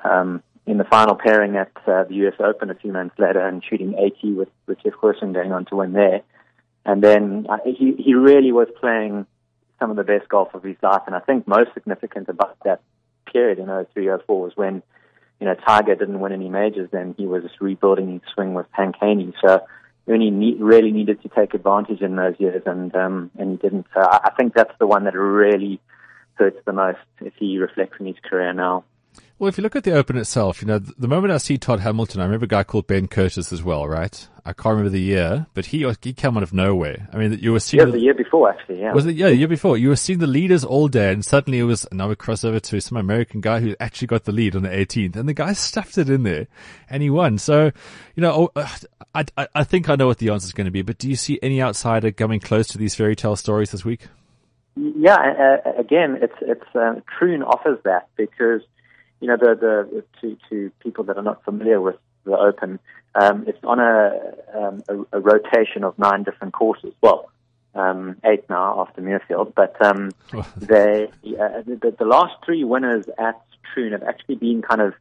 [0.04, 2.34] um, in the final pairing at uh, the U.S.
[2.40, 5.76] Open a few months later, and shooting 80 with with Retief Goosen going on to
[5.76, 6.22] win there,
[6.86, 9.26] and then uh, he he really was playing
[9.80, 12.82] some of the best golf of his life, and I think most significant about that
[13.32, 14.82] period in 03, 04 was when
[15.40, 18.96] you know Tiger didn't win any majors, then he was rebuilding his swing with Hank
[19.00, 19.62] Haney, so.
[20.08, 23.88] Ernie ne- really needed to take advantage in those years, and um, and he didn't.
[23.92, 25.82] So I I think that's the one that really
[26.36, 28.84] hurts the most if he reflects on his career now.
[29.38, 31.82] Well, if you look at the Open itself, you know, the moment I see Todd
[31.82, 34.28] Hamilton, I remember a guy called Ben Curtis as well, right?
[34.46, 37.10] I can't remember the year, but he he came out of nowhere.
[37.12, 38.80] I mean, you were seeing Yeah, the year before actually.
[38.80, 39.16] Yeah, Was it?
[39.16, 39.78] Yeah, the year before.
[39.78, 42.62] You were seeing the leaders all day, and suddenly it was now we cross over
[42.62, 45.52] to some American guy who actually got the lead on the 18th, and the guy
[45.54, 46.48] stuffed it in there,
[46.90, 47.38] and he won.
[47.38, 47.72] So,
[48.16, 48.70] you know, oh, uh,
[49.14, 51.10] I, I, I think I know what the answer is going to be, but do
[51.10, 54.08] you see any outsider coming close to these fairy tale stories this week?
[54.78, 55.16] Yeah,
[55.66, 58.62] uh, again, it's it's uh, Troon offers that because
[59.20, 61.96] you know the the to to people that are not familiar with
[62.26, 62.80] the Open,
[63.14, 64.12] um, it's on a,
[64.58, 66.94] um, a a rotation of nine different courses.
[67.02, 67.30] Well,
[67.76, 70.12] um, eight now after Muirfield, but um,
[70.58, 71.10] they
[71.40, 73.42] uh, the, the last three winners at
[73.74, 74.94] Troon have actually been kind of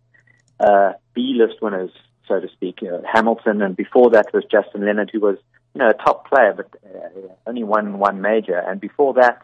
[0.61, 1.91] uh, B-list winners,
[2.29, 2.79] so to speak.
[2.83, 5.37] Uh, Hamilton, and before that was Justin Leonard, who was
[5.75, 9.43] you know a top player, but uh, only won one major, and before that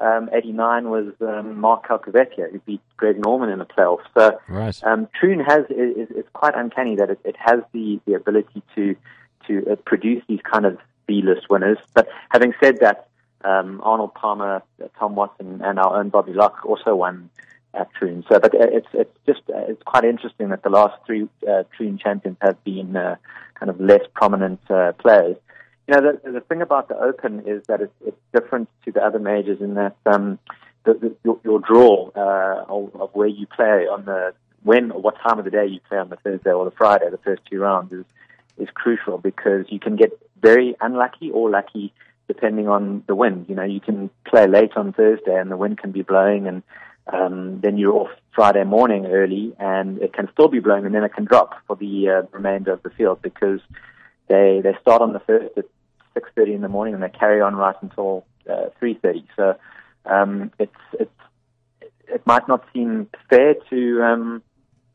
[0.00, 4.04] um, 89 was um, Mark Calcavecchia, who beat Greg Norman in the playoffs.
[4.16, 4.78] So Right.
[4.84, 8.94] um, Troon has is, is quite uncanny that it, it has the, the ability to
[9.46, 11.78] to uh, produce these kind of B-list winners.
[11.94, 13.08] But having said that,
[13.44, 17.30] um, Arnold Palmer, uh, Tom Watson, and our own Bobby Locke also won
[17.74, 18.24] at Troon.
[18.28, 21.64] So, but uh, it's it's just uh, it's quite interesting that the last three uh,
[21.76, 23.16] Troon champions have been uh,
[23.54, 25.36] kind of less prominent uh, players.
[25.88, 29.02] You know, the, the thing about the Open is that it's, it's different to the
[29.02, 30.38] other majors in that um,
[30.84, 35.14] the, the, your, your draw uh, of, where you play on the when or what
[35.26, 37.60] time of the day you play on the Thursday or the Friday, the first two
[37.60, 38.04] rounds is
[38.58, 40.10] is crucial because you can get
[40.42, 41.94] very unlucky or lucky
[42.26, 43.46] depending on the wind.
[43.48, 46.62] You know, you can play late on Thursday and the wind can be blowing and
[47.10, 51.04] um, then you're off Friday morning early and it can still be blowing and then
[51.04, 53.60] it can drop for the uh, remainder of the field because
[54.28, 55.64] they they start on the first at
[56.18, 59.24] 6.30 in the morning and they carry on right until uh, 3.30.
[59.36, 59.54] So
[60.06, 61.10] um, it's, it's,
[62.08, 64.42] it might not seem fair to um,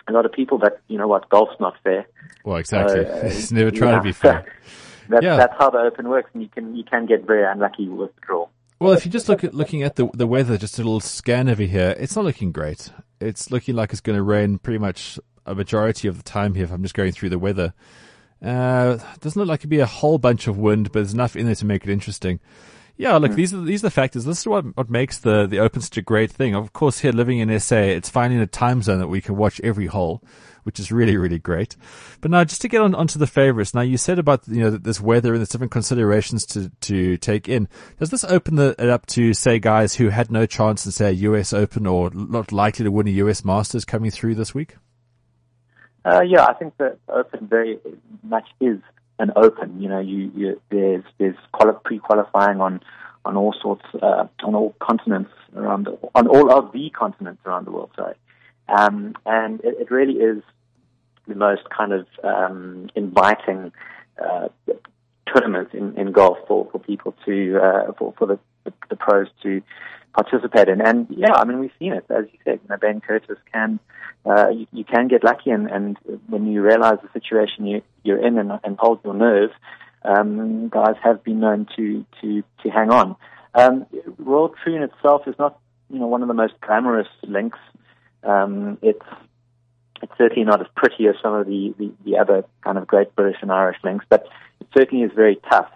[0.07, 2.05] a lot of people, but you know what, golf's not fair.
[2.43, 3.03] Well, exactly.
[3.03, 3.97] So, uh, it's never trying yeah.
[3.99, 4.45] to be fair.
[5.09, 5.36] That's, Yeah.
[5.36, 8.21] that's how the Open works, and you can you can get very unlucky with the
[8.21, 8.47] draw.
[8.80, 11.49] Well, if you just look at looking at the the weather, just a little scan
[11.49, 12.89] over here, it's not looking great.
[13.19, 16.63] It's looking like it's going to rain pretty much a majority of the time here.
[16.63, 17.74] If I'm just going through the weather,
[18.44, 21.46] uh, doesn't look like it'd be a whole bunch of wind, but there's enough in
[21.46, 22.39] there to make it interesting.
[22.96, 24.26] Yeah, look, these are these are the factors.
[24.26, 26.54] This is what what makes the the Open such a great thing.
[26.54, 29.60] Of course, here living in SA, it's finding a time zone that we can watch
[29.62, 30.22] every hole,
[30.62, 31.76] which is really really great.
[32.22, 33.74] But now, just to get on onto the favorites.
[33.74, 37.50] Now, you said about you know this weather and there's different considerations to to take
[37.50, 37.68] in.
[37.98, 41.08] Does this open the, it up to say guys who had no chance in say
[41.08, 44.76] a US Open or not likely to win a US Masters coming through this week?
[46.06, 47.80] Uh, yeah, I think the Open very
[48.24, 48.80] much is
[49.20, 49.82] an open.
[49.82, 52.82] You know, you, you there's there's quali- pre-qualifying on
[53.26, 57.66] on all sorts uh, on all continents around the, on all of the continents around
[57.66, 57.91] the world.
[57.95, 58.16] Sorry,
[58.68, 60.43] um, and it, it really is
[61.28, 63.72] the most kind of um, inviting
[64.22, 64.49] uh,
[65.28, 69.28] tournament in, in golf for, for people to uh, for for the, the, the pros
[69.43, 69.62] to
[70.14, 70.82] participate in.
[70.82, 72.59] And yeah, I mean we've seen it as you said.
[72.64, 73.80] You know, Ben Curtis can
[74.26, 75.97] uh, you, you can get lucky, and, and
[76.28, 79.49] when you realize the situation you, you're in and, and hold your nerve,
[80.05, 83.16] um, guys have been known to to to hang on.
[83.55, 83.86] Um,
[84.18, 85.59] Royal Troon itself is not
[85.89, 87.59] you know one of the most glamorous links.
[88.24, 89.05] Um, it's
[90.01, 93.16] it's certainly not as pretty as some of the, the, the other kind of great
[93.16, 94.28] British and Irish links, but
[94.59, 95.72] it certainly is very tough.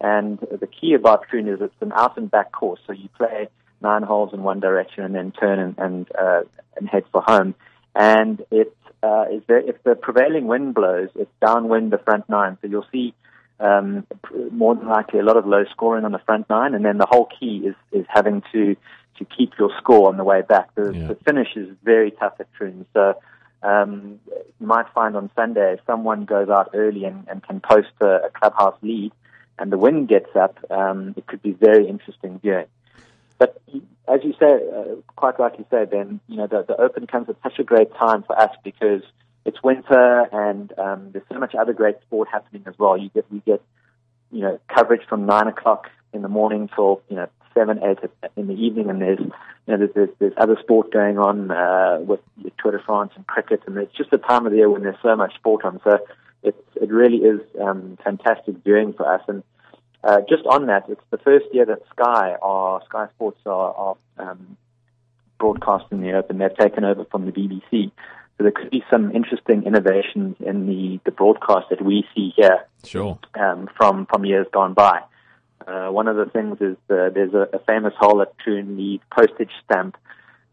[0.00, 3.48] And the key about Troon is it's an out and back course, so you play
[3.88, 6.42] nine holes in one direction and then turn and and, uh,
[6.76, 7.50] and head for home.
[7.94, 8.70] And it
[9.06, 12.90] uh, is there, if the prevailing wind blows, it's downwind the front nine, so you'll
[12.92, 13.08] see
[13.60, 14.06] um,
[14.62, 17.06] more than likely a lot of low scoring on the front nine, and then the
[17.12, 18.62] whole key is is having to
[19.18, 20.66] to keep your score on the way back.
[20.74, 21.06] The, Yeah.
[21.10, 23.02] the finish is very tough at Troon, so
[23.62, 24.20] um,
[24.60, 28.12] you might find on Sunday if someone goes out early and, and can post a,
[28.28, 29.12] a clubhouse lead,
[29.58, 32.70] and the wind gets up, um, it could be very interesting viewing.
[33.38, 33.60] But
[34.08, 37.36] as you say, uh, quite rightly say, Ben, you know the, the Open comes at
[37.42, 39.02] such a great time for us because
[39.44, 42.96] it's winter and um, there's so much other great sport happening as well.
[42.96, 43.62] You get we get
[44.30, 47.98] you know coverage from nine o'clock in the morning till you know seven eight
[48.36, 49.32] in the evening, and there's you
[49.68, 52.20] know there's there's, there's other sport going on uh, with
[52.58, 54.96] Tour de France and cricket, and it's just a time of the year when there's
[55.02, 55.80] so much sport on.
[55.84, 55.98] So
[56.42, 59.22] it it really is um, fantastic viewing for us.
[59.28, 59.42] And
[60.06, 63.96] uh, just on that, it's the first year that Sky are Sky Sports are, are
[64.18, 64.56] um,
[65.38, 66.38] broadcasting the Open.
[66.38, 67.90] They've taken over from the BBC.
[68.38, 72.66] So there could be some interesting innovations in the, the broadcast that we see here
[72.84, 73.18] Sure.
[73.34, 75.00] um, from from years gone by.
[75.66, 79.00] Uh, one of the things is uh, there's a, a famous hole at Troon, the
[79.10, 79.96] postage stamp,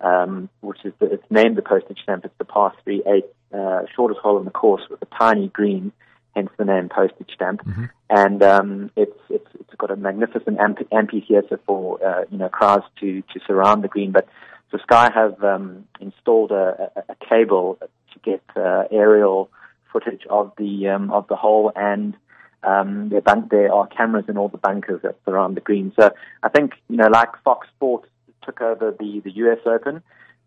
[0.01, 2.25] um, which is the, it's named the postage stamp.
[2.25, 5.91] It's the par three eight uh, shortest hole in the course with a tiny green,
[6.35, 7.61] hence the name postage stamp.
[8.09, 12.85] And um, it's it's it's got a magnificent amp- amphitheater for uh, you know crowds
[12.99, 14.11] to to surround the green.
[14.11, 14.27] But
[14.71, 19.49] so Sky have um, installed a, a, a cable to get uh, aerial
[19.91, 22.15] footage of the um, of the hole and
[22.63, 25.91] um, there, bunk- there are cameras in all the bunkers that surround the green.
[25.99, 26.11] So
[26.41, 28.07] I think, you know, like Fox Sports
[28.43, 30.01] took over the, the US Open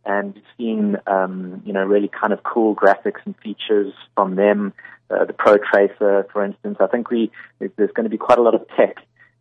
[0.07, 4.73] and we've seen, um, you know, really kind of cool graphics and features from them.
[5.11, 6.79] Uh, the Pro Tracer, for instance.
[6.81, 8.97] I think we, there's going to be quite a lot of tech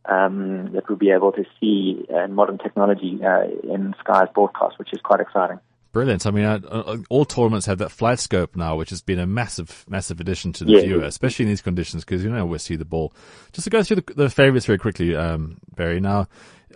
[0.06, 4.78] um, that we'll be able to see uh, in modern technology uh, in Sky's broadcast,
[4.78, 5.60] which is quite exciting.
[5.92, 6.26] Brilliant.
[6.26, 9.26] I mean, uh, uh, all tournaments have that flight scope now, which has been a
[9.26, 10.82] massive, massive addition to the Yeah.
[10.82, 13.14] viewer, especially in these conditions, because you don't always see the ball.
[13.54, 16.02] Just to go through the, the favorites very quickly, um, Barry.
[16.02, 16.28] Now,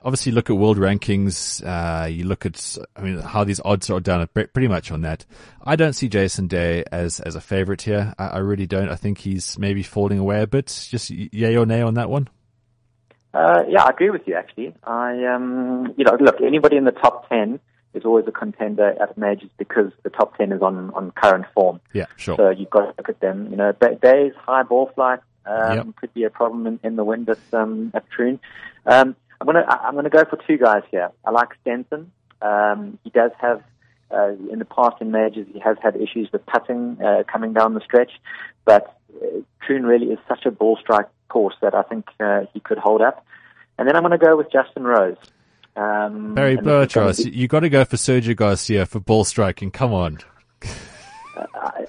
[0.04, 1.64] obviously, look at world rankings.
[1.66, 5.26] Uh, you look at, I mean, how these odds are done pretty much on that.
[5.64, 8.14] I don't see Jason Day as as a favorite here.
[8.18, 8.90] I, I really don't.
[8.90, 10.68] I think he's maybe falling away a bit.
[10.90, 12.28] Just yay or nay on that one.
[13.34, 14.36] Uh, yeah, I agree with you.
[14.36, 17.60] Actually, I um, you know, look, anybody in the top ten
[17.94, 21.80] is always a contender at majors because the top ten is on on current form.
[21.94, 22.36] Yeah, sure.
[22.38, 23.48] So you've got to look at them.
[23.52, 23.72] You know,
[24.02, 25.88] Day's high ball flight um, Yep.
[25.98, 28.40] could be a problem in, in the wind at um, at Troon.
[28.86, 31.12] Um, I'm gonna I'm gonna go for two guys here.
[31.26, 32.12] I like Stenson.
[32.42, 33.64] Um, he does have.
[34.12, 37.76] Uh, in the past in majors, he has had issues with putting uh, coming down
[37.76, 38.10] the stretch,
[38.66, 42.60] but uh, Troon really is such a ball strike course that I think uh, he
[42.60, 43.24] could hold up.
[43.78, 45.16] And then I'm going to go with Justin Rose.
[45.76, 48.86] Um, Barry and this is gonna Burchas, be- you got to go for Sergio Garcia
[48.86, 49.72] for ball striking.
[49.72, 50.20] Come on.
[51.38, 51.86] I,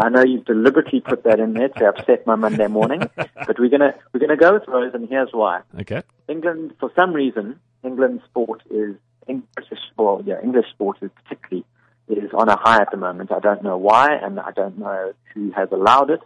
[0.00, 3.68] I, know you've deliberately put that in there to upset my Monday morning, but we're
[3.70, 5.62] gonna we're gonna go with Rose, and here's why.
[5.80, 6.02] Okay.
[6.28, 11.64] England, for some reason, England's sport is British, well, yeah, English sport is particularly
[12.08, 13.32] is on a high at the moment.
[13.32, 16.20] I don't know why, and I don't know who has allowed it,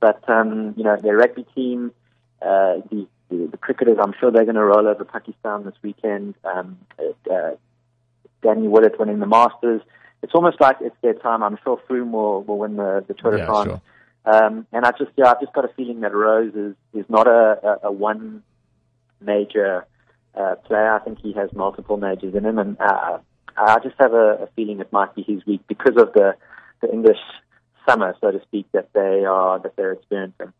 [0.00, 1.92] but um, you know, their rugby team,
[2.40, 6.34] uh, the, the the cricketers, I'm sure they're going to roll over Pakistan this weekend.
[6.44, 6.78] Um,
[7.30, 7.52] uh,
[8.42, 9.82] Danny Willett winning the Masters.
[10.22, 11.42] It's almost like it's their time.
[11.42, 13.68] I'm sure Froome will, will win the, the Tour de Yeah, France.
[13.68, 13.80] sure.
[14.24, 17.28] Um, and I just, yeah, I've just got a feeling that Rose is, is not
[17.28, 18.42] a, a, a one
[19.20, 19.86] major
[20.34, 20.92] uh, player.
[20.92, 23.18] I think he has multiple majors in him, and uh,
[23.56, 26.34] I just have a, a feeling it might be his week because of the,
[26.82, 27.18] the English
[27.88, 30.52] summer, so to speak, that they are that they're experiencing.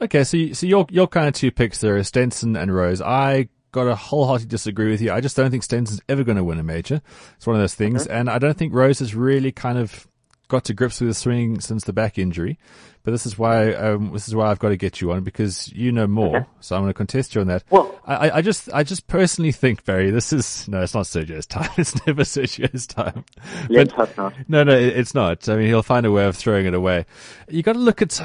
[0.00, 3.00] Okay, so you, so your your kind of two picks there are Stenson and Rose.
[3.00, 5.12] I got to wholeheartedly disagree with you.
[5.12, 7.00] I just don't think Stenson's ever going to win a major.
[7.36, 10.06] It's one of those things, and I don't think Rose has really kind of
[10.50, 12.58] got to grips with the swing since the back injury.
[13.02, 15.72] But this is why um, this is why I've got to get you on because
[15.72, 16.36] you know more.
[16.36, 16.46] Okay.
[16.60, 17.64] So I'm going to contest you on that.
[17.70, 21.46] Well, I, I just I just personally think Barry, this is no, it's not Sergio's
[21.46, 21.70] time.
[21.78, 23.24] It's never Sergio's time.
[23.70, 24.34] Let's not.
[24.48, 25.48] No, no, it's not.
[25.48, 27.06] I mean, he'll find a way of throwing it away.
[27.48, 28.20] You got to look at.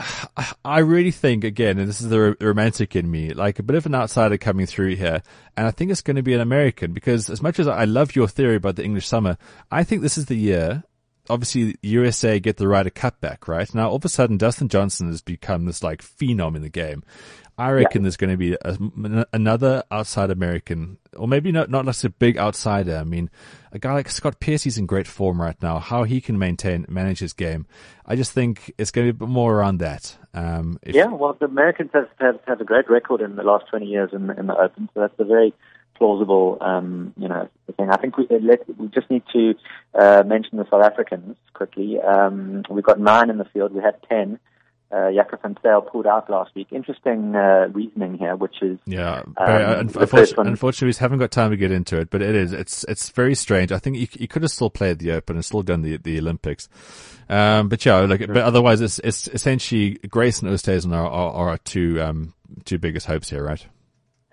[0.66, 3.86] I really think again, and this is the romantic in me, like a bit of
[3.86, 5.22] an outsider coming through here,
[5.56, 8.14] and I think it's going to be an American because as much as I love
[8.16, 9.38] your theory about the English summer,
[9.72, 10.84] I think this is the year
[11.30, 13.74] obviously USA get the Ryder Cup back, right?
[13.74, 17.04] Now all of a sudden Dustin Johnson has become this like phenom in the game.
[17.58, 18.04] I reckon yeah.
[18.04, 22.38] there's going to be a, another outside American, or maybe not not like a big
[22.38, 22.98] outsider.
[22.98, 23.30] I mean,
[23.72, 25.80] a guy like Scott Piercy's in great form right now.
[25.80, 27.66] How he can maintain manage his game,
[28.06, 30.18] I just think it's going to be more around that.
[30.34, 33.86] Um, yeah, well, the Americans have, have have a great record in the last 20
[33.86, 35.54] years in, in the Open, so that's a very
[35.96, 37.90] plausible, um, you know, thing.
[37.90, 39.56] I think we, let, we just need to
[39.94, 42.00] uh, mention the South Africans quickly.
[42.00, 43.74] Um, we've got nine in the field.
[43.74, 44.40] We had ten.
[44.92, 46.68] Uh, Jaco van Zyl pulled out last week.
[46.72, 49.24] Interesting uh, reasoning here, which is yeah.
[49.36, 52.86] Um, unfortunately, unfortunately, we haven't got time to get into it, but it is it's
[52.88, 53.72] it's very strange.
[53.72, 56.20] I think he, he could have still played the Open and still done the the
[56.20, 56.70] Olympics.
[57.28, 61.50] Um, but yeah, like, but otherwise, it's it's essentially Grace and Oosthuizen are, are, are
[61.50, 62.34] our two um
[62.64, 63.66] two biggest hopes here, right?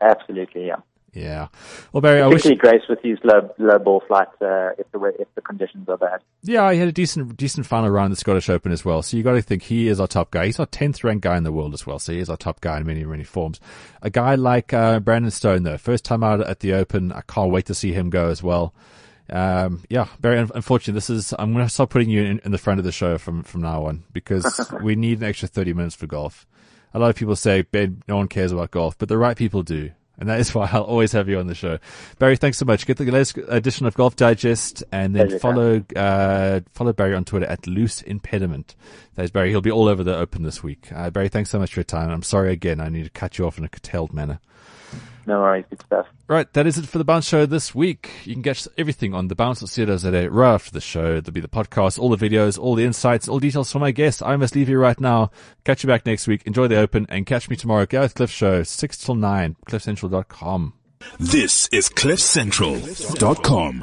[0.02, 0.76] Absolutely, yeah.
[1.14, 1.48] Yeah.
[1.92, 5.28] Well, Barry, I wish Grace with his low low ball flight uh, if the if
[5.34, 6.22] the conditions are bad.
[6.42, 9.02] Yeah, he had a decent decent final round at the Scottish Open as well.
[9.02, 10.46] So you got to think he is our top guy.
[10.46, 11.98] He's our tenth ranked guy in the world as well.
[11.98, 13.60] So he is our top guy in many many forms.
[14.00, 17.12] A guy like uh, Brandon Stone though, first time out at the Open.
[17.12, 18.74] I can't wait to see him go as well.
[19.28, 20.38] Um, yeah, Barry.
[20.38, 22.92] Unfortunately, This is I'm going to start putting you in, in the front of the
[22.92, 26.46] show from from now on because we need an extra thirty minutes for golf.
[26.94, 29.62] A lot of people say, Ben, no one cares about golf, but the right people
[29.62, 29.90] do.
[30.22, 31.80] And that is why I'll always have you on the show.
[32.20, 32.86] Barry, thanks so much.
[32.86, 37.46] Get the latest edition of Golf Digest and then follow, uh, follow Barry on Twitter
[37.46, 38.76] at Loose Impediment.
[39.16, 39.50] That is Barry.
[39.50, 40.92] He'll be all over the open this week.
[40.94, 42.08] Uh, Barry, thanks so much for your time.
[42.08, 42.78] I'm sorry again.
[42.78, 44.38] I need to cut you off in a curtailed manner.
[45.26, 46.06] No worries, good stuff.
[46.26, 48.10] Right, that is it for the Bounce Show this week.
[48.24, 51.20] You can get everything on the Bounce.co.za right after the show.
[51.20, 54.22] There'll be the podcast, all the videos, all the insights, all details from my guests.
[54.22, 55.30] I must leave you right now.
[55.64, 56.42] Catch you back next week.
[56.44, 57.86] Enjoy the Open and catch me tomorrow.
[57.86, 60.72] Gareth Cliff Show, 6 till 9, cliffcentral.com.
[61.18, 63.80] This is cliffcentral.com.